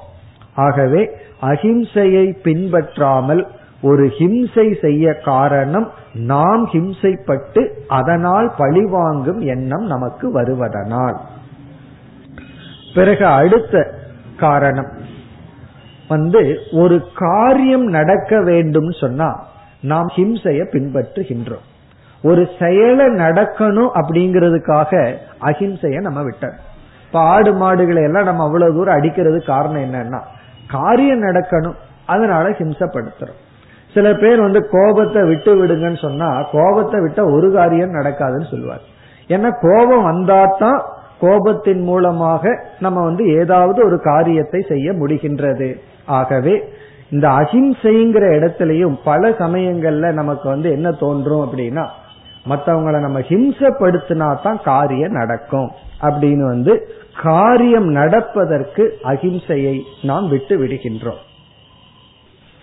[0.55, 1.09] ஆகவே
[1.41, 3.47] அஹிம்சையை பின்பற்றாமல்
[3.83, 11.15] ஒரு ஹிம்சை செய்ய காரணம் நாம் ஹிம்சைப்பட்டு அதனால் பழிவாங்கும் எண்ணம் நமக்கு வருவதனால்.
[12.95, 13.93] பிறகு அடுத்த
[14.39, 14.87] காரணம்.
[16.07, 19.45] வந்து ஒரு காரியம் நடக்க வேண்டும் சொன்னா
[19.81, 21.65] நாம் ஹிம்சைய பின்பற்றுகின்றோம்.
[22.23, 26.57] ஒரு செயலை நடக்கணும் அப்படிங்கிறதுக்காக அஹிம்சைய நம்ம விட்டோம்.
[27.05, 30.21] இப்ப ஆடு மாடுகளை எல்லாம் நம்ம அவ்வளவு தூரம் அடிக்கிறது காரணம் என்னன்னா
[30.67, 31.75] காரியம் நடக்கணும்
[32.05, 33.41] அதனால ஹிம்சப்படுத்துறோம்.
[33.93, 38.83] சில பேர் வந்து கோபத்தை விட்டு விடுங்கன்னு சொன்னா கோபத்தை விட்டா ஒரு காரியம் நடக்காதுன்னு சொல்லுவார்.
[39.27, 40.79] ஏன்னா கோபம் வந்தாதான்
[41.21, 45.69] கோபத்தின் மூலமாக நம்ம வந்து ஏதாவது ஒரு காரியத்தை செய்ய முடிகின்றது.
[46.05, 46.55] ஆகவே
[47.09, 51.85] இந்த அஹிம்சைங்கிற இடத்துலயும் பல சமயங்கள்ல நமக்கு வந்து என்ன தோன்றும் அப்படின்னா
[52.49, 55.69] மற்றவங்களை நம்ம ஹிம்சப்படுத்தினா தான் காரியம் நடக்கும்
[56.01, 56.73] அப்படின்னு வந்து
[57.21, 61.21] காரியம் நடப்பதற்கு அகிம்சையை நாம் விட்டு விடுகின்றோம்.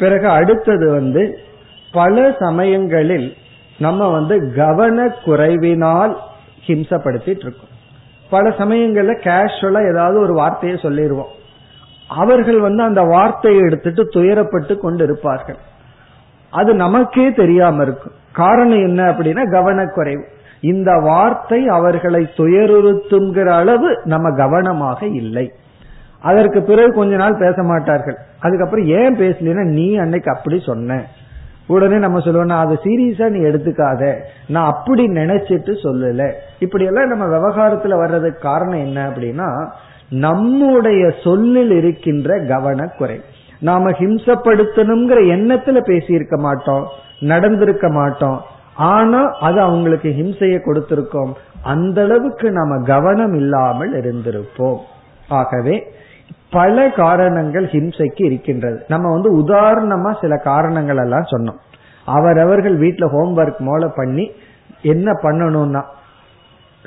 [0.00, 1.22] பிறகு அடுத்தது வந்து
[1.92, 3.28] பல சமயங்களில்
[3.78, 6.14] நம்ம வந்து கவன குறைவினால்
[6.66, 7.74] ஹிம்சப்படுத்திட்டு இருக்கோம்.
[8.30, 11.32] பல சமயங்கள்ல கேஷுவலா ஏதாவது ஒரு வார்த்தையை சொல்லிடுவோம்
[12.08, 15.58] அவர்கள் வந்து அந்த வார்த்தையை எடுத்துட்டு துயரப்பட்டு கொண்டு இருப்பார்கள்
[16.50, 18.16] அது நமக்கே தெரியாம இருக்கும்.
[18.32, 20.24] காரணம் என்ன அப்படின்னா கவனக்குறைவு.
[20.60, 25.52] இந்த வார்த்தை அவர்களை துயருறுத்துங்கிற அளவு நம்ம கவனமாக இல்லை.
[26.22, 28.16] அதற்கு பிறகு கொஞ்ச நாள் பேச மாட்டார்கள்.
[28.40, 31.02] அதுக்கப்புறம் ஏன் பேசலன்னா நீ அன்னைக்கு அப்படி சொன்ன.
[31.66, 34.16] உடனே நம்ம சொல்லுவோம் அது சீரியஸா நீ எடுத்துக்காத.
[34.46, 36.32] நான் அப்படி நினைச்சிட்டு சொல்லல.
[36.58, 39.68] இப்படி எல்லாம் நம்ம விவகாரத்துல வர்றதுக்கு காரணம் என்ன அப்படின்னா
[40.08, 43.20] நம்முடைய சொல்லில் இருக்கின்ற கவனக்குறை
[43.60, 46.86] நாம ஹிம்சப்படுத்தணுங்கிற எண்ணத்துல பேசியிருக்க மாட்டோம்
[47.20, 48.40] நடந்திருக்க மாட்டோம்.
[48.74, 51.32] ஆனா அது அவங்களுக்கு ஹிம்சையை கொடுத்திருக்கோம்.
[51.62, 54.78] அந்த அளவுக்கு நாம கவனம் இல்லாமல் இருந்திருப்போம்.
[55.28, 55.92] ஆகவே
[56.50, 58.84] பல காரணங்கள் ஹிம்சைக்கு இருக்கின்றது.
[58.88, 61.58] நம்ம வந்து உதாரணமா சில காரணங்கள் எல்லாம் சொன்னோம்.
[62.04, 64.32] அவரவர்கள் வீட்டுல ஹோம்ஒர்க் மூல பண்ணி
[64.82, 65.82] என்ன பண்ணணும்னா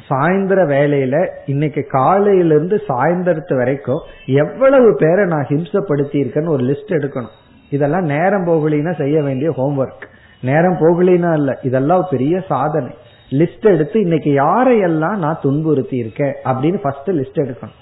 [0.10, 7.34] சாயந்தர வேலையில இன்னைக்கு காலையிலிருந்து சாயந்தரத்து வரைக்கும் எவ்வளவு பேரை நான் ஹிம்சப்படுத்தி இருக்கேன்னு ஒரு லிஸ்ட் எடுக்கணும்.
[7.70, 10.06] இதெல்லாம் நேரம் போகலினா செய்ய வேண்டிய ஹோம்ஒர்க்
[10.42, 12.96] நேரம் போகலினா இல்ல இதெல்லாம் பெரிய சாதனை.
[13.30, 17.78] லிஸ்ட் எடுத்து இன்னைக்கு யாரையெல்லாம் நான் துன்புறுத்தி இருக்கேன் அப்படின்னு ஃபர்ஸ்ட் லிஸ்ட் எடுக்கணும்.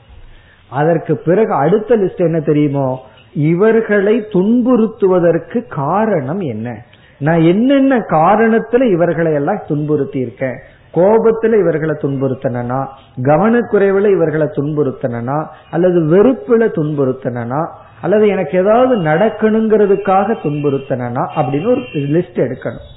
[0.71, 2.99] அதற்கு பிறகு அடுத்த லிஸ்ட் என்ன தெரியுமோ?
[3.33, 6.75] இவர்களை துன்புறுத்துவதற்கு காரணம் என்ன?
[7.19, 10.57] நான் என்னென்ன காரணத்துல இவர்களை எல்லாம் துன்புறுத்தி இருக்கேன்
[10.93, 12.79] கோபத்துல இவர்களை துன்புறுத்தனா
[13.21, 15.37] கவனக்குறைவுல இவர்களை துன்புறுத்தனா
[15.71, 17.61] அல்லது வெறுப்புல துன்புறுத்தனா
[18.01, 21.83] அல்லது எனக்கு ஏதாவது நடக்கணுங்கிறதுக்காக துன்புறுத்தனா அப்படின்னு ஒரு
[22.15, 22.87] லிஸ்ட் எடுக்கணும்.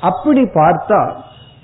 [0.00, 1.00] அப்படி பார்த்தா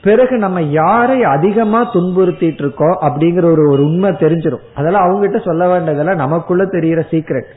[0.03, 5.68] பிறகு நம்ம யாரை அதிகமா துன்புறுத்திட்டு இருக்கோம் அப்படிங்கிற ஒரு ஒரு உண்மை தெரிஞ்சிடும் அதெல்லாம் அவங்க கிட்ட சொல்ல
[5.68, 7.49] வேண்டியதெல்லாம் நமக்குள்ள தெரியற சீக்ரெட்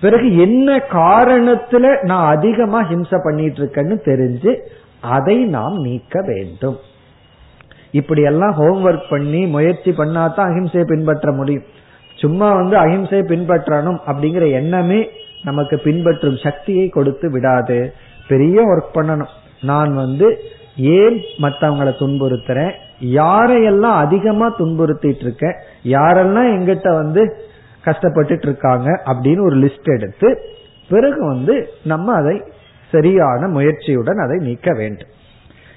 [0.00, 4.56] பிறகு என்ன காரணத்துல நான் அதிகமா ஹிம்சை பண்ணிட்டு இருக்கேன்னு தெரிஞ்சு
[5.00, 6.76] அதை நாம் நீக்க வேண்டும்.
[7.90, 11.62] இப்படி எல்லாம் ஹோம்ஒர்க் பண்ணி முயற்சி பண்ணாதான் அஹிம்சையை பின்பற்ற முடியும்.
[12.14, 15.08] சும்மா வந்து அஹிம்சையை பின்பற்றணும் அப்படிங்கிற எண்ணமே
[15.42, 17.92] நமக்கு பின்பற்றும் சக்தியை கொடுத்து விடாது.
[18.28, 19.32] பெரிய ஒர்க் பண்ணணும்.
[19.62, 20.40] நான் வந்து
[20.80, 22.72] ஏன் மற்றவங்களை துன்புறுத்துற?
[23.00, 27.36] யாரையெல்லாம் அதிகமா துன்புறுத்திட்டு இருக்கேன் யாரெல்லாம் எங்கிட்ட வந்து
[27.84, 30.42] கஷ்டப்பட்டுட்டு இருக்காங்க அப்படின்னு ஒரு லிஸ்ட் எடுத்து
[30.88, 32.42] பிறகு வந்து நம்ம அதை
[32.90, 35.08] சரியான முயற்சியுடன் அதை நீக்க வேண்டும்.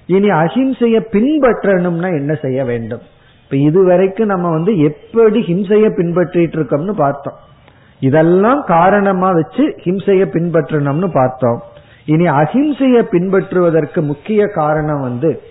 [0.05, 3.01] இனி அஹிம்சைய பின்பற்றணும்னா என்ன செய்ய வேண்டும்?
[3.43, 7.33] இப்ப இதுவரைக்கும் நம்ம வந்து எப்படி ஹிம்சைய பின்பற்றிட்டு இருக்கோம்னு பார்த்தோம்.
[7.99, 11.63] இதெல்லாம் காரணமா வச்சு ஹிம்சைய பின்பற்றணும்னு பார்த்தோம்.
[12.05, 15.41] இனி அஹிம்சையை பின்பற்றுவதற்கு முக்கிய காரணம் வந்து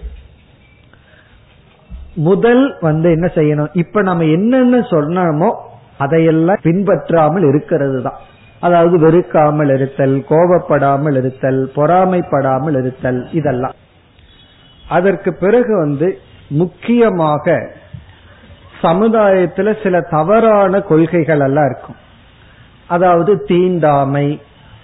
[2.15, 3.71] முதல் வந்து என்ன செய்யணும்?
[3.73, 5.51] இப்ப நம்ம என்னென்ன சொன்னோமோ
[5.99, 8.19] அதையெல்லாம் பின்பற்றாமல் இருக்கிறது தான்.
[8.61, 13.75] அதாவது வெறுக்காமல் இருத்தல் கோபப்படாமல் இருத்தல் பொறாமைப்படாமல் இருத்தல் இதெல்லாம்.
[14.89, 17.71] அதற்கு பிறகு வந்து முக்கியமாக
[18.83, 21.99] சமுதாயத்துல சில தவறான கொள்கைகள் எல்லாம் இருக்கும்.
[22.87, 24.41] அதாவது தீண்டாமை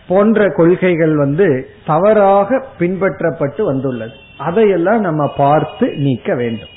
[0.08, 1.46] போன்ற கொள்கைகள் வந்து
[1.86, 4.12] தவறாக பின்பற்றப்பட்டு வந்துள்ளது.
[4.38, 6.74] அதையெல்லாம் நம்ம பார்த்து நீக்க வேண்டும்.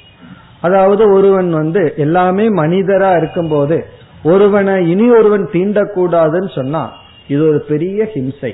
[0.62, 3.86] அதாவது ஒருவன் வந்து எல்லாமே மனிதரா இருக்கும்போது
[4.24, 6.94] ஒருவனை இனி ஒருவன் தீண்டக்கூடாதுன்னு சொன்னா
[7.28, 8.52] இது ஒரு பெரிய ஹிம்சை.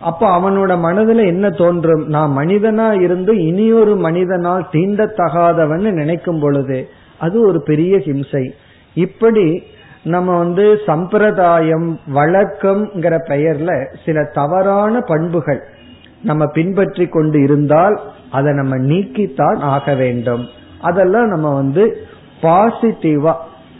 [0.00, 2.06] அப்ப அவனோட மனதுல என்ன தோன்றும்?
[2.06, 6.88] நான் மனிதனா இருந்து இனியொரு மனிதனால் தீண்டத்தகாதவன் நினைக்கும் பொழுது
[7.18, 8.44] அது ஒரு பெரிய ஹிம்சை.
[8.94, 9.62] இப்படி
[10.08, 13.70] நம்ம வந்து சம்பிரதாயம் வழக்கம்ங்கிற பெயர்ல
[14.04, 15.60] சில தவறான பண்புகள்
[16.22, 17.96] நம்ம பின்பற்றி கொண்டு இருந்தால்
[18.30, 20.44] அதை நம்ம நீக்கித்தான் ஆக வேண்டும்.
[20.80, 21.84] அதெல்லாம் நம்ம வந்து
[22.42, 23.34] பாசிட்டிவா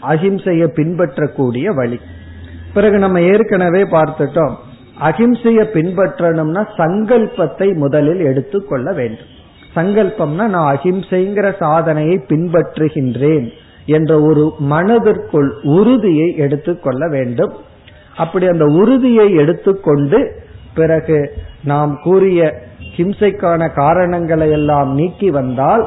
[0.09, 1.99] அஹிம்சையை பின்பற்றக்கூடிய வழி.
[2.73, 4.55] பிறகு நம்ம ஏற்கனவே பார்த்துட்டோம்
[5.01, 9.31] அஹிம்சையை பின்பற்றணும்னா சங்கல்பத்தை முதலில் எடுத்துக்கொள்ள வேண்டும்.
[9.75, 13.47] சங்கல்பம்னா நான் அஹிம்சைங்கிற சாதனையை பின்பற்றுகின்றேன்.
[13.97, 17.53] என்ற ஒரு மனதிற்குள் உறுதியை எடுத்துக்கொள்ள வேண்டும்.
[18.17, 20.19] அப்படி அந்த உறுதியை எடுத்துக்கொண்டு
[20.75, 21.19] பிறகு
[21.63, 22.39] நாம் கூறிய
[22.95, 25.83] ஹிம்சைக்கான காரணங்களை எல்லாம் நீக்கி வந்தால்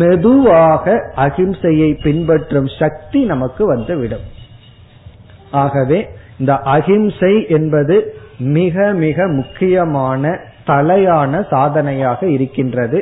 [0.00, 4.26] மெதுவாக அகிம்சையை பின்பற்றும் சக்தி நமக்கு வந்துவிடும்.
[5.50, 5.98] ஆகவே
[6.38, 7.96] இந்த அகிம்சை என்பது
[8.56, 10.22] மிக மிக முக்கியமான
[10.66, 12.98] தலையான சாதனையாக இருக்கின்றது.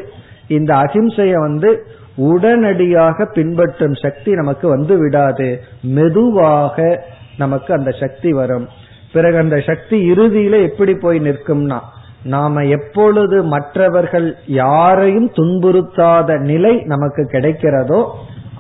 [0.49, 1.71] இந்த அகிம்சையை வந்து
[2.17, 5.61] உடனடியாக பின்பற்றும் சக்தி நமக்கு வந்து விடாது.
[5.83, 7.05] மெதுவாக
[7.39, 8.69] நமக்கு அந்த சக்தி வரும்.
[9.13, 11.79] பிறகு அந்த சக்தி இறுதியில எப்படி போய் நிற்கும்னா
[12.25, 18.11] நாம எப்பொழுது மற்றவர்கள் யாரையும் துன்புறுத்தாத நிலை நமக்கு கிடைக்கிறதோ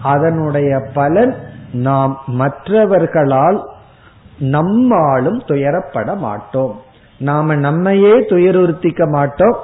[0.03, 1.35] அதனுடைய பலன்
[1.73, 3.69] நாம் மற்றவர்களால்
[4.39, 6.83] நம்மாலும் துயரப்பட மாட்டோம்.
[7.19, 9.57] நாம நம்மையே துயருறுத்திக்க மாட்டோம்.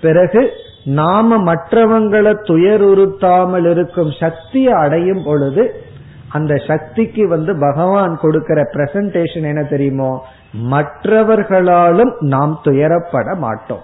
[0.00, 0.50] பிறகு
[0.84, 5.84] நாம மற்றவங்களை துயருறுத்தாமல் இருக்கும் சக்தியை அடையும் பொழுது
[6.28, 10.24] அந்த சக்திக்கு வந்து பகவான் கொடுக்கிற பிரசன்டேஷன் என்ன தெரியுமோ?
[10.70, 13.80] மற்றவர்களாலும் நாம் துயரப்பட மாட்டோம்.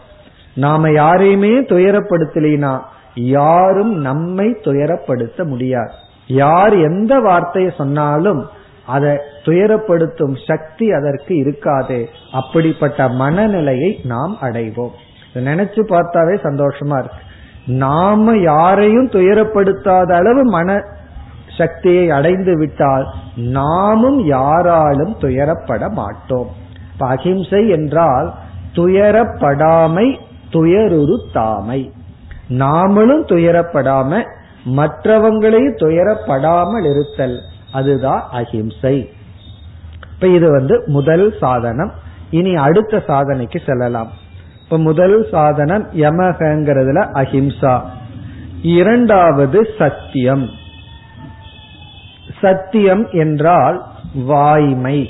[0.55, 2.81] நாம யாரையுமே துயரப்படுத்தலினா
[3.15, 5.91] யாரும் நம்மை துயரப்படுத்த முடியாது.
[6.27, 8.49] யார் எந்த வார்த்தையை சொன்னாலும்
[8.87, 12.09] அதை துயரப்படுத்தும் சக்தி அதற்கு இருக்காது.
[12.33, 14.91] அப்படிப்பட்ட மனநிலையை நாம் அடைவோம்.
[15.41, 17.23] நினைச்சு பார்த்தாவே சந்தோஷமா இருக்கு.
[17.67, 20.85] நாம யாரையும் துயரப்படுத்தாத அளவு மன
[21.57, 23.07] சக்தியை அடைந்து விட்டால்
[23.37, 26.51] நாமும் யாராலும் துயரப்பட மாட்டோம்.
[26.99, 28.35] அகிம்சை என்றால்
[28.73, 30.19] துயரப்படாமை
[30.53, 31.91] துயருரு தாமை.
[32.49, 34.25] நாமளும் துயரப்படாம
[34.65, 37.41] மற்றவங்களையும் துயரப்படாமல் இருத்தல்
[37.73, 39.11] அதுதான் அகிம்சை.
[40.13, 41.93] இப்ப இது வந்து முதல் சாதனம்.
[42.31, 44.25] இனி அடுத்த சாதனைக்கு செல்லலாம்.
[44.67, 47.81] இப்ப முதல் சாதனம் யமகங்கிறதுல அஹிம்சா.
[48.63, 50.49] இரண்டாவது சத்தியம்.
[52.41, 55.09] சத்தியம் என்றால் வாய்மை.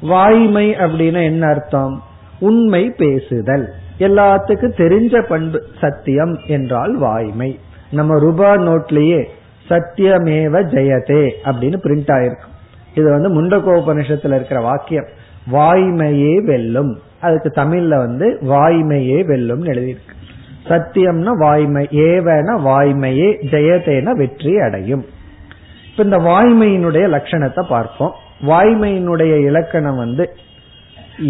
[0.00, 2.02] வாய்மை அப்படின்னா என்ன அர்த்தம்?
[2.40, 3.72] உண்மை பேசுதல்.
[3.98, 7.58] எல்லாத்துக்கும் தெரிஞ்ச பண்பு சத்தியம் என்றால் வாய்மை.
[7.90, 9.24] நம்ம ரூபா நோட்லயே
[9.68, 12.52] சத்தியமேவ ஜெயதே அப்படின்னு பிரிண்ட் ஆயிருக்கும்
[12.94, 15.06] இது வந்து முண்டகோபனிஷத்துல இருக்கிற வாக்கியம்.
[15.52, 16.98] வாய்மையே வெல்லும்.
[17.22, 20.16] அதுக்கு தமிழ்ல வந்து வாய்மையே வெல்லும் எழுதியிருக்கு.
[20.68, 25.04] சத்தியம்னா வாய்மை ஏவன வாய்மையே ஜெயதேன வெற்றி அடையும்.
[25.88, 28.12] இப்ப இந்த வாய்மையினுடைய லட்சணத்தை பார்ப்போம்.
[28.46, 30.26] வாய்மையினுடைய இலக்கணம் வந்து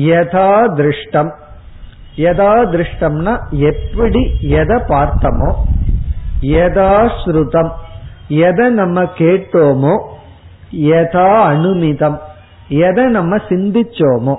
[0.09, 1.33] யதா திருஷ்டம்.
[2.17, 3.35] யதா திருஷ்டம்னா
[3.71, 4.23] எப்படி
[4.61, 5.51] எதை பார்த்தோமோ
[6.57, 7.73] யதா ஸ்ருதம்.
[8.49, 9.95] எதை நம்ம கேட்டோமோ
[10.91, 12.19] யதா அனுமிதம்
[12.87, 14.35] எதை நம்ம சிந்திச்சோமோ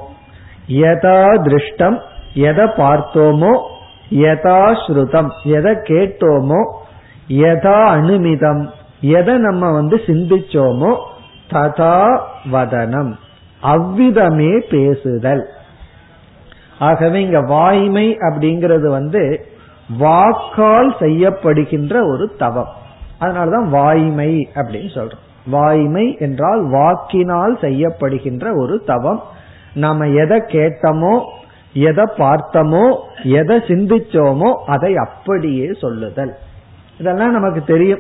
[0.68, 2.00] யதா திருஷ்டம்
[2.34, 3.62] எதை பார்த்தோமோ
[4.12, 6.62] யதா ஸ்ருதம் எதை கேட்டோமோ
[7.28, 8.70] யதா அனுமிதம்
[9.02, 10.96] எதை நம்ம வந்து சிந்திச்சோமோ
[11.50, 12.20] ததா
[12.52, 13.14] வதனம்.
[13.62, 15.48] அவ்விதமே பேசுதல்.
[16.80, 19.46] ஆகவே இங்க வாய்மை அப்படிங்கிறது வந்து
[19.98, 22.68] வாக்கால் செய்யப்படுகின்ற ஒரு தவம்.
[23.20, 25.24] அதனாலதான் வாய்மை அப்படின்னு சொல்றோம்.
[25.46, 29.24] வாய்மை என்றால் வாக்கினால் செய்யப்படுகின்ற ஒரு தவம்.
[29.74, 31.26] நாம எதை கேட்டோமோ
[31.74, 36.36] எதை பார்த்தோமோ எதை சிந்திச்சோமோ அதை அப்படியே சொல்லுதல்.
[37.00, 38.00] இதெல்லாம் நமக்கு தெரியும்.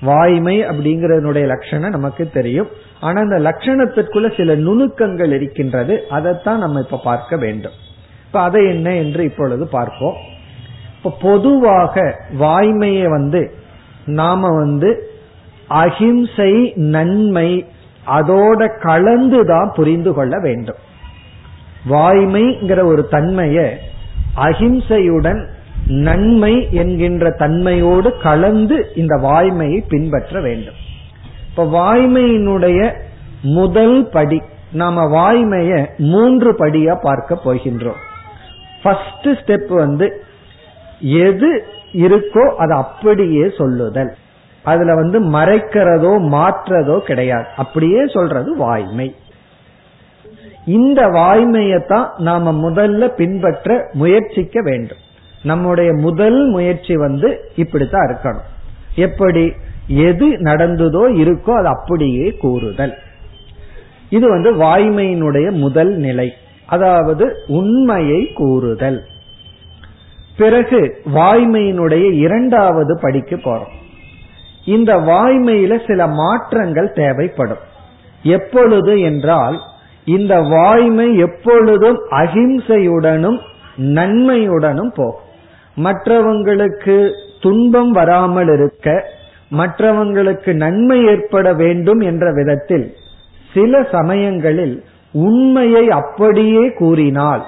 [0.00, 2.68] வாய்மை அப்படிங்கறதனுடைய லட்சணம் நமக்கு தெரியும்.
[3.00, 6.04] ஆனா அந்த லட்சணத்திற்குள்ள சில நுணுக்கங்கள் இருக்கின்றது.
[6.10, 7.72] அதைத்தான் நம்ம இப்ப பார்க்க வேண்டும்.
[8.26, 10.14] இப்ப அதை என்ன என்று இப்பொழுது பார்ப்போம்.
[10.96, 13.54] இப்ப பொதுவாக வாய்மையை வந்து
[14.06, 15.10] நாம வந்து
[15.68, 17.66] அஹிம்சை நன்மை
[18.06, 20.76] அதோட கலந்துதான் புரிந்து கொள்ள வேண்டும்.
[21.88, 23.76] வாய்மைங்கிற ஒரு தன்மைய
[24.36, 25.46] அஹிம்சையுடன்
[25.86, 30.74] நன்மை என்கின்ற தன்மையோடு கலந்து இந்த வாய்மையை பின்பற்ற வேண்டும்.
[31.50, 32.94] இப்ப வாய்மையினுடைய
[33.42, 38.00] முதல் படி நாம வாய்மைய மூன்று படியா பார்க்க போகின்றோம்.
[38.82, 40.22] ஃபர்ஸ்ட் ஸ்டெப் வந்து
[41.00, 44.14] எது இருக்கோ அது அப்படியே சொல்லுதல்.
[44.62, 47.46] அதுல வந்து மறைக்கிறதோ மாற்றதோ கிடையாது.
[47.56, 49.14] அப்படியே சொல்றது வாய்மை.
[50.64, 54.98] இந்த வாய்மையத்தான் நாம முதல்ல பின்பற்ற முயற்சிக்க வேண்டும்.
[55.42, 58.50] நம்முடைய முதல் முயற்சி வந்து இப்படித்தான் இருக்கணும்.
[58.94, 59.52] எப்படி?
[59.86, 62.94] எது நடந்ததோ இருக்கோ அது அப்படியே கூறுதல்.
[64.08, 66.32] இது வந்து வாய்மையினுடைய முதல் நிலை.
[66.66, 69.04] அதாவது உண்மையை கூறுதல்.
[70.36, 73.72] பிறகு வாய்மையினுடைய இரண்டாவது படிக்கு போறோம்.
[74.64, 77.70] இந்த வாய்மையில சில மாற்றங்கள் தேவைப்படும்.
[78.22, 79.58] எப்பொழுது என்றால்
[80.04, 83.38] இந்த வாய்மை எப்பொழுதும் அகிம்சையுடனும்
[83.76, 85.30] நன்மையுடனும் போகும்.
[85.76, 89.04] மற்றவங்களுக்கு துன்பம் வராமல் இருக்க
[89.58, 92.94] மற்றவங்களுக்கு நன்மை ஏற்பட வேண்டும் என்ற விதத்தில்
[93.54, 97.46] சில சமயங்களில் உண்மையை அப்படியே கூறினால்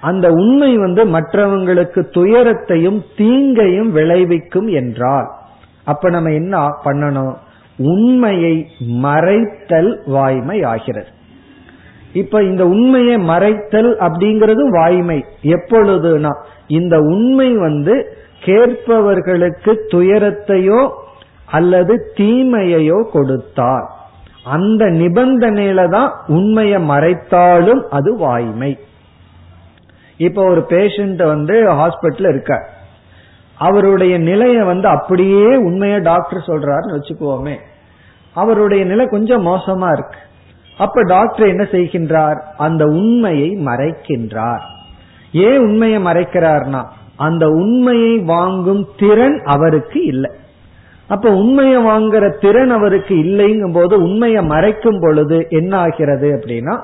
[0.00, 5.30] அந்த உண்மை வந்து மற்றவங்களுக்கு துயரத்தையும் தீங்கையும் விளைவிக்கும் என்றால்
[5.84, 7.34] அப்ப நம்ம என்ன பண்ணணும்?
[7.76, 11.08] உண்மையை மறைத்தல் வாய்மை ஆகிறது.
[12.12, 15.24] இப்ப இந்த உண்மையை மறைத்தல் அப்படிங்கிறது வாய்மை.
[15.42, 16.30] எப்பொழுதுனா
[16.66, 20.90] இந்த உண்மை வந்து கேட்பவர்களுக்கு துயரத்தையோ
[21.46, 23.86] அல்லது தீமையையோ கொடுத்தால்
[24.44, 28.78] அந்த நிபந்தனையில தான் உண்மையை மறைத்தாலும் அது வாய்மை.
[30.16, 32.68] இப்ப ஒரு பேஷண்ட் வந்து ஹாஸ்பிட்டல் இருக்க
[33.54, 37.56] அவருடைய நிலையை வந்து அப்படியே உண்மையை டாக்டர் சொல்றாருன்னு வச்சுக்குவோமே
[38.32, 40.18] அவருடைய நிலை கொஞ்சம் மோசமா இருக்கு.
[40.80, 42.38] அப்ப டாக்டர் என்ன செய்கின்றார்?
[42.56, 44.64] அந்த உண்மையை மறைக்கின்றார்.
[45.32, 46.82] ஏன் உண்மையை மறைக்கிறார்னா
[47.16, 50.30] அந்த உண்மையை வாங்கும் திறன் அவருக்கு இல்லை.
[51.08, 56.74] அப்ப உண்மையை வாங்குற திறன் அவருக்கு இல்லைங்கும் போது உண்மையை மறைக்கும் பொழுது என்ன ஆகிறது அப்படின்னா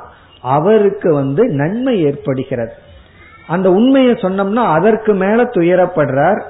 [0.41, 2.75] அவருக்கு வந்து நன்மை ஏற்படுகிறது.
[3.47, 6.41] அந்த உண்மையை சொன்னோம்னா அதற்கு மேல துயரப்படுறார்.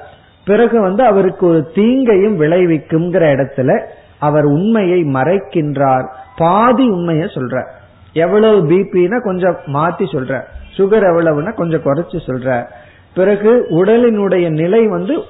[0.45, 3.71] பிறகு வந்து அவருக்கு ஒரு தீங்கையும் விளைவிக்குங்கிற இடத்துல
[4.19, 6.07] அவர் உண்மையை மறைக்கின்றார்.
[6.37, 7.65] பாதி உண்மையை சொல்ற.
[8.13, 10.41] எவ்வளவு பிபின்னா கொஞ்சம் மாத்தி சொல்ற.
[10.77, 12.67] சுகர் எவ்வளவுன்னா கொஞ்சம் குறைச்சு சொல்ற.
[13.13, 15.21] பிறகு உடலினுடைய நிலை வந்து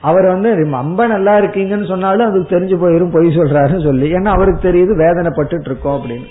[0.00, 4.12] அவர் வந்து ரொம்ப நல்லா இருக்கீங்கன்னு சொன்னாலும் அதுக்கு தெரிஞ்சு போயிரும் பொய் சொல்றாருன்னு சொல்லி.
[4.12, 6.26] ஏன்னா அவருக்கு தெரியுது வேதனைப்பட்டு இருக்கோம் அப்படின்னு.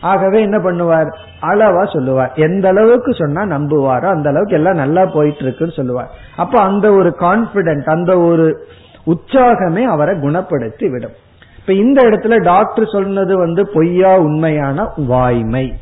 [0.00, 1.08] ஆகவே என்ன பண்ணுவார்?
[1.42, 2.32] அளவா சொல்லுவார்.
[2.34, 6.10] எந்த அளவுக்கு சொன்னா நம்புவாரோ அந்த அளவுக்கு எல்லாம் நல்லா போயிட்டு இருக்குன்னு சொல்லுவார்.
[6.36, 8.66] அப்ப அந்த ஒரு கான்பிடன்ட் அந்த ஒரு
[9.06, 11.26] உற்சாகமே அவரை குணப்படுத்தி விடும்.
[11.68, 15.74] இப்ப இந்த இடத்துல டாக்டர் சொன்னது வந்து பொய்யா உண்மையான வாய்மை.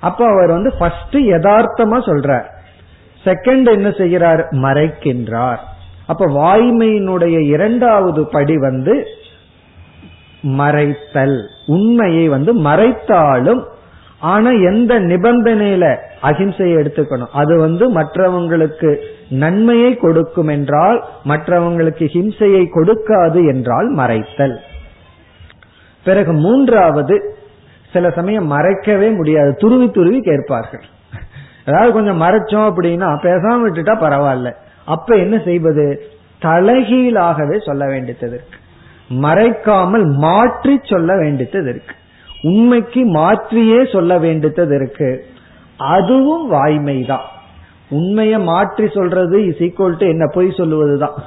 [0.00, 2.44] அப்ப அவர் வந்து ஃபர்ஸ்ட் யதார்த்தமா சொல்றார்.
[3.24, 4.48] செகண்ட் என்ன செய்கிறார்?
[4.50, 5.56] மறைக்கின்றார்.
[6.06, 9.06] அப்ப வாய்மையினுடைய இரண்டாவது படி வந்து
[10.42, 11.44] மறைத்தல்.
[11.66, 13.64] உண்மையை வந்து மறைத்தாலும்
[14.20, 17.32] ஆனா எந்த நிபந்தனையில அகிம்சையை எடுத்துக்கணும்?
[17.32, 18.96] அது வந்து மற்றவங்களுக்கு
[19.28, 24.58] நன்மையை கொடுக்கும் என்றால் மற்றவங்களுக்கு ஹிம்சையை கொடுக்காது என்றால் மறைத்தல்.
[26.08, 27.16] பிறகு மூன்றாவது
[27.92, 29.50] சில சமயம் மறைக்கவே முடியாது.
[29.54, 30.84] துருவி துருவி கேட்பார்கள்.
[31.64, 34.50] அதாவது கொஞ்சம் மறைச்சோம் அப்படின்னா பேசாம விட்டுட்டா பரவாயில்ல.
[34.84, 35.86] அப்ப என்ன செய்வது?
[36.42, 38.58] தலைகீழாகவே சொல்ல வேண்டியது இருக்கு.
[39.24, 41.94] மறைக்காமல் மாற்றி சொல்ல வேண்டியது இருக்கு.
[42.42, 45.10] உண்மைக்கு மாற்றியே சொல்ல வேண்டியது இருக்கு.
[45.76, 47.26] அதுவும் வாய்மைதான்.
[47.90, 51.18] உண்மைய மாற்றி சொல்றது இஸ் ஈக்குவல் டு என்ன பொய் சொல்லுவதுதான்.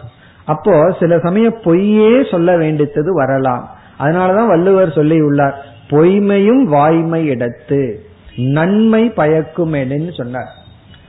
[0.46, 3.64] அப்போ சில சமயம் பொய்யே சொல்ல வேண்டியது வரலாம்.
[4.02, 7.96] அதனாலதான் வள்ளுவர் சொல்லி உள்ளார் பொய்மையும் வாய்மை இடத்து
[8.38, 9.74] நன்மை பயக்கும்
[10.12, 10.50] சொன்னார்.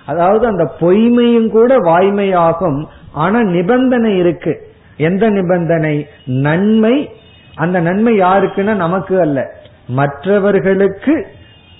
[0.07, 4.72] அதாவது அந்த பொய்மையும் கூட வாய்மையாகும் ஆனா நிபந்தனை இருக்கு.
[4.97, 6.07] எந்த நிபந்தனை?
[6.24, 7.11] நன்மை.
[7.55, 9.55] அந்த நன்மை யாருக்குன்னா நமக்கு அல்ல.
[9.86, 11.26] மற்றவர்களுக்கு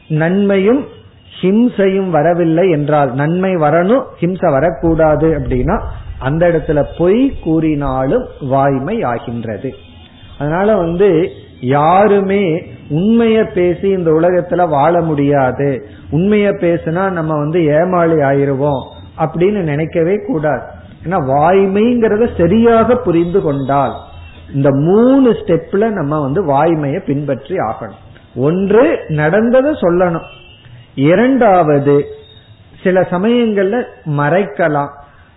[0.09, 0.85] நன்மையும்
[1.41, 5.83] ஹிம்சையும் வரவில்லை என்றால் நன்மை வரணும் ஹிம்சை வரக்கூடாது அப்படின்னா
[6.19, 9.75] அந்த இடத்துல பொய் கூறினாலும் வாய்மை ஆகின்றது.
[10.43, 11.09] அதனால வந்து
[11.61, 12.45] யாருமே
[12.91, 15.69] உண்மைய பேசி இந்த உலகத்துல வாழ முடியாது.
[16.13, 18.83] உண்மைய பேசினா நம்ம வந்து ஏமாளி ஆயிருவோம்
[19.19, 20.63] அப்படின்னு நினைக்கவே கூடாது.
[21.05, 23.95] ஏன்னா வாய்மைங்கிறத சரியாக புரிந்து கொண்டால்
[24.55, 28.01] இந்த மூணு ஸ்டெப்ல நம்ம வந்து வாய்மையை பின்பற்றி ஆகணும்.
[28.37, 30.27] ஒன்று நடந்ததை சொல்லணும்.
[30.95, 31.95] இரண்டாவது
[32.83, 33.79] சில சமயங்கள்ல
[34.19, 34.93] மறைக்கலாம்.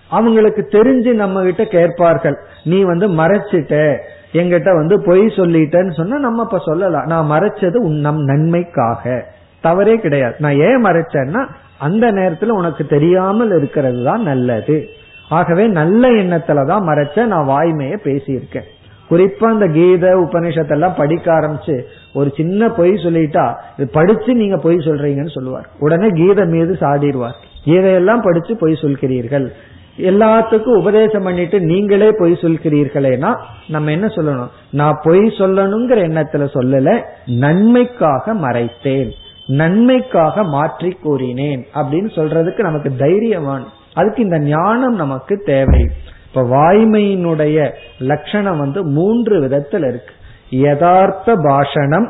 [0.09, 2.37] அவங்களுக்கு தெரிஞ்சு நம்ம கிட்ட கேட்பார்கள்.
[2.63, 3.97] நீ வந்து மறைச்சிட்ட.
[4.35, 7.05] எங்கிட்ட வந்து பொய் சொல்லிட்டேன்னு சொன்னா நம்ம இப்ப சொல்லலாம்.
[7.05, 9.25] நான் மறைச்சது உன் நம் நன்மைக்காக.
[9.61, 10.35] தவறே கிடையாது.
[10.39, 11.47] நான் ஏன் மறைச்சேன்னா
[11.79, 14.87] அந்த நேரத்துல உனக்கு தெரியாமல் இருக்கிறது தான் நல்லது.
[15.29, 18.67] ஆகவே நல்ல எண்ணத்துலதான் மறைச்ச நான் வாய்மைய பேசியிருக்கேன்.
[19.09, 21.81] குறிப்பா அந்த கீத உபநிஷத்தெல்லாம் படிக்க ஆரம்பிச்சு
[22.13, 25.67] ஒரு சின்ன பொய் சொல்லிட்டா இது படிச்சு நீங்க பொய் சொல்றீங்கன்னு சொல்லுவார்.
[25.79, 27.37] உடனே கீத மீது சாடிடுவார்.
[27.65, 29.51] கீதையெல்லாம் படிச்சு பொய் சொல்கிறீர்கள்.
[29.97, 34.49] எல்லாத்துக்கும் உபதேசம் பண்ணிட்டு நீங்களே பொய் சொல்கிறீர்களேனா நம்ம என்ன சொல்லணும்?
[34.71, 39.11] நான் பொய் சொல்லணுங்கிற எண்ணத்துல சொல்லல நன்மைக்காக மறைத்தேன்
[39.47, 43.63] நன்மைக்காக மாற்றி கூறினேன் அப்படின்னு சொல்றதுக்கு நமக்கு தைரியமான.
[43.93, 45.87] அதுக்கு இந்த ஞானம் நமக்கு தேவை.
[46.27, 50.13] இப்ப வாய்மையினுடைய லட்சணம் வந்து மூன்று விதத்தில் இருக்கு.
[50.49, 52.07] யதார்த்த பாஷணம்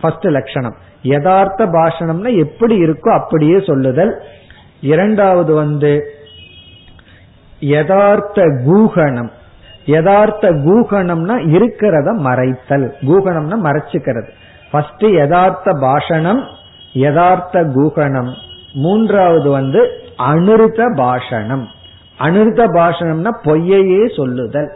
[0.00, 0.74] ஃபர்ஸ்ட் லட்சணம்.
[1.02, 4.22] யதார்த்த பாஷணம்னா எப்படி இருக்கோ அப்படியே சொல்லுதல்.
[4.80, 6.20] இரண்டாவது வந்து
[7.62, 9.30] யதார்த்த கூகணம்.
[9.84, 12.92] யதார்த்த கூகணம்னா இருக்கிறத மறைத்தல்.
[13.00, 14.28] கூகணம்னா மறைச்சுக்கிறது.
[14.70, 16.42] ஃபர்ஸ்ட் யதார்த்த பாஷணம்
[16.92, 18.32] யதார்த்த கூகணம்.
[18.72, 21.64] மூன்றாவது வந்து அனிருத்த பாஷணம்.
[22.20, 24.72] அனிருத்த பாஷணம்னா பொய்யையே சொல்லுதல்.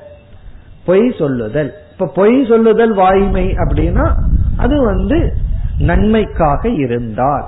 [0.85, 1.73] பொய் சொல்லுதல்.
[1.93, 4.13] இப்ப பொய் சொல்லுதல் வாய்மை அப்படின்னா
[4.57, 5.37] அது வந்து
[5.79, 7.45] நன்மைக்காக இருந்தால்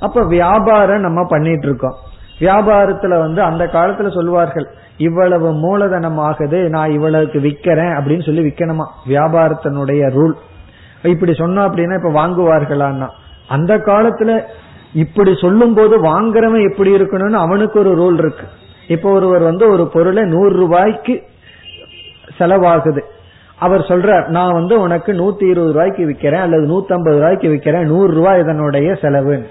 [0.00, 1.94] அப்ப வியாபாரம் நம்ம பண்ணிட்டு இருக்கோம்.
[2.40, 4.66] வியாபாரத்துல வந்து அந்த காலத்துல சொல்லுவார்கள்
[4.96, 8.86] இவ்வளவு மூலதனம் ஆகுது நான் இவ்வளவுக்கு விக்கிறேன் அப்படின்னு சொல்லி விக்கணுமா?
[9.08, 10.32] வியாபாரத்தினுடைய ரூல்.
[11.02, 13.08] இப்படி சொன்னோம் அப்படின்னா இப்ப வாங்குவார்களான்னா
[13.48, 14.42] அந்த காலத்துல
[14.94, 18.46] இப்படி சொல்லும் போது வாங்குறவன் எப்படி இருக்கணும்னு அவனுக்கு ஒரு ரூல் இருக்கு.
[18.88, 21.22] இப்ப ஒருவர் வந்து ஒரு பொருளை நூறு ரூபாய்க்கு
[22.38, 23.00] செலவாகுது.
[23.58, 28.14] அவர் சொல்றார் நான் வந்து உனக்கு நூத்தி இருபது ரூபாய்க்கு விக்கிறேன் அல்லது நூத்தி ஐம்பது ரூபாய்க்கு விக்கிறேன் நூறு
[28.14, 29.46] ரூபாய் இதனுடைய செலவு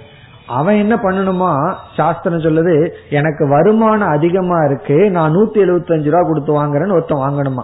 [0.50, 1.74] அவன் என்ன பண்ணணுமா?
[1.96, 7.62] சாஸ்திரம் சொல்லுது எனக்கு வருமானம் அதிகமா இருக்கு நான் நூத்தி எழுபத்தி அஞ்சு ரூபா கொடுத்து வாங்குறேன்னு ஒருத்தன் வாங்கணுமா?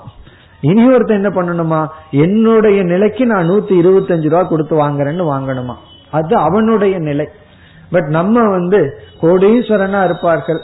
[0.61, 1.87] இனி ஒருத்தன் என்ன பண்ணணுமா?
[2.11, 5.73] என்னுடைய நிலைக்கு நான் நூத்தி இருபத்தஞ்சு ரூபா கொடுத்து வாங்குறேன்னு வாங்கணுமா?
[6.11, 7.27] அது அவனுடைய நிலை.
[7.91, 10.57] பட் நம்ம வந்து கோடீஸ்வரனா இருப்பார்கள்.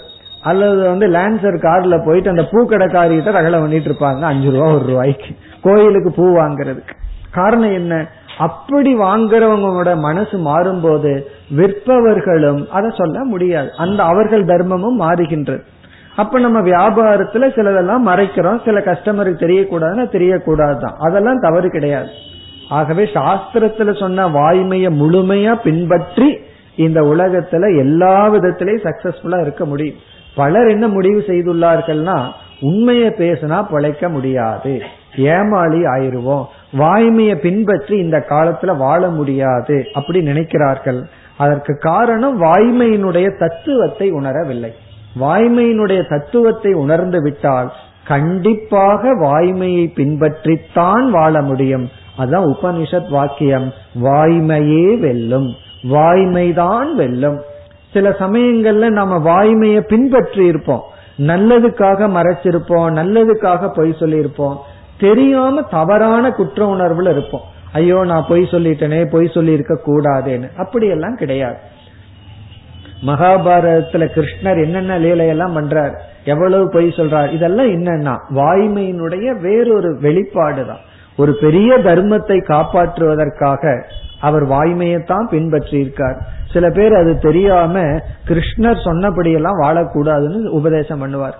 [0.43, 4.21] அல்லது வந்து லான்சர் கார்ல போயிட்டு அந்த பூக்கடைக்காரிகிட்ட ரகலை பண்ணிட்டு இருப்பாங்க.
[4.21, 5.25] அஞ்சு ரூபா ஒரு ரூபாய்க்கு.
[5.61, 6.89] கோயிலுக்கு பூ வாங்குறதுக்கு.
[7.31, 8.07] காரணம் என்ன?
[8.41, 11.11] அப்படி வாங்குறவங்களோட மனசு மாறும்போது
[11.57, 13.69] விற்பவர்களும் அதை சொல்ல முடியாது.
[13.77, 15.63] அந்த அவர்கள் தர்மமும் மாறுகின்றது.
[16.15, 18.63] அப்ப நம்ம வியாபாரத்துல சிலதெல்லாம் மறைக்கிறோம்.
[18.65, 20.97] சில கஸ்டமருக்கு தெரியக்கூடாதுன்னா தெரியக்கூடாதுதான்.
[20.99, 22.09] அதெல்லாம் தவறு கிடையாது.
[22.69, 26.37] ஆகவே சாஸ்திரத்துல சொன்ன வாய்மைய முழுமையா பின்பற்றி
[26.75, 29.99] இந்த உலகத்துல எல்லா விதத்திலையும் சக்சஸ்ஃபுல்லா இருக்க முடியும்.
[30.35, 32.17] பலர் என்ன முடிவு செய்துள்ளார்கள்னா
[32.61, 34.81] உண்மையை பேசினா பிழைக்க முடியாது.
[35.17, 36.45] ஏமாளி ஆயிருவோம்
[36.77, 41.03] வாய்மையை பின்பற்றி இந்த காலத்துல வாழ முடியாது அப்படி நினைக்கிறார்கள்.
[41.37, 44.71] அதற்கு காரணம் வாய்மையினுடைய தத்துவத்தை உணரவில்லை.
[45.19, 47.71] வாய்மையினுடைய தத்துவத்தை உணர்ந்து விட்டால்
[48.07, 51.89] கண்டிப்பாக வாய்மையை பின்பற்றித்தான் வாழ முடியும்.
[52.17, 53.73] அதான் உபனிஷத் வாக்கியம்.
[54.03, 55.53] வாய்மையே வெல்லும்.
[55.83, 57.41] வாய்மைதான் வெல்லும்.
[57.93, 60.83] சில சமயங்கள்ல நம்ம வாய்மையை பின்பற்றி இருப்போம்
[61.17, 62.93] நல்லதுக்காக மறைச்சிருப்போம்.
[62.93, 64.57] நல்லதுக்காக பொய் சொல்லியிருப்போம்.
[65.03, 67.45] தெரியாம தவறான குற்ற உணர்வுல இருப்போம்.
[67.73, 70.47] ஐயோ நான் பொய் சொல்லிட்டேனே பொய் சொல்லி இருக்க கூடாதுன்னு.
[70.57, 71.59] அப்படியெல்லாம் கிடையாது.
[73.07, 75.93] மகாபாரதத்துல கிருஷ்ணர் என்னென்ன லீலையெல்லாம் பண்றார்?
[76.25, 77.29] எவ்வளவு பொய் சொல்றார்?
[77.31, 80.83] இதெல்லாம் என்னன்னா வாய்மையினுடைய வேறொரு வெளிப்பாடு தான்
[81.17, 83.63] ஒரு பெரிய தர்மத்தை காப்பாற்றுவதற்காக
[84.27, 86.17] அவர் வாய்மையைத்தான் பின்பற்றி இருக்கார்
[86.53, 87.81] சில பேர் அது தெரியாம
[88.29, 91.37] கிருஷ்ணர் சொன்னபடியெல்லாம் வாழக்கூடாதுன்னு உபதேசம் பண்ணுவார்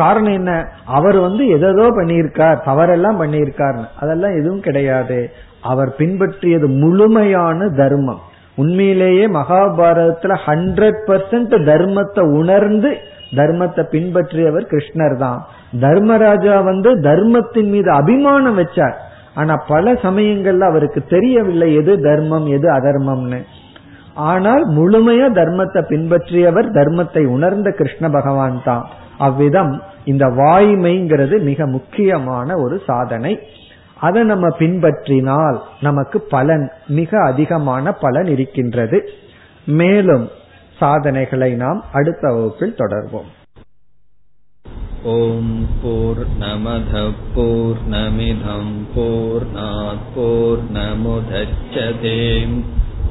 [0.00, 0.52] காரணம் என்ன?
[0.98, 5.18] அவர் வந்து எதோ பண்ணியிருக்கார் தவறெல்லாம் பண்ணியிருக்கார் அதெல்லாம் எதுவும் கிடையாது.
[5.70, 8.22] அவர் பின்பற்றியது முழுமையான தர்மம்.
[8.62, 12.90] உண்மையிலேயே மகாபாரதத்துல ஹண்ட்ரட் பர்சன்ட் தர்மத்தை உணர்ந்து
[13.38, 15.40] தர்மத்தை பின்பற்றியவர் கிருஷ்ணர் தான்.
[15.84, 18.96] தர்மராஜா வந்து தர்மத்தின் மீது அபிமானம் வச்சார்.
[19.40, 23.40] ஆனா பல சமயங்கள்ல அவருக்கு தெரியவில்லை எது தர்மம் எது அதர்மம்னு.
[24.30, 28.84] ஆனால் முழுமையா தர்மத்தை பின்பற்றியவர் தர்மத்தை உணர்ந்த கிருஷ்ண பகவான் தான்.
[29.26, 29.72] அவ்விதம்
[30.04, 33.32] இந்த வாய்மைங்கிறது மிக முக்கியமான ஒரு சாதனை.
[34.00, 38.98] அதை நம்ம பின்பற்றினால் நமக்கு பலன் மிக அதிகமான பலன் இருக்கின்றது.
[39.64, 40.26] மேலும்
[40.78, 43.30] சாதனைகளை நாம் அடுத்த வகுப்பில் தொடர்வோம்.
[45.04, 46.94] ஓம் போர் நமத
[47.34, 48.74] போர் நமிதம்
[50.14, 52.56] போர் நமுதச்சதேம்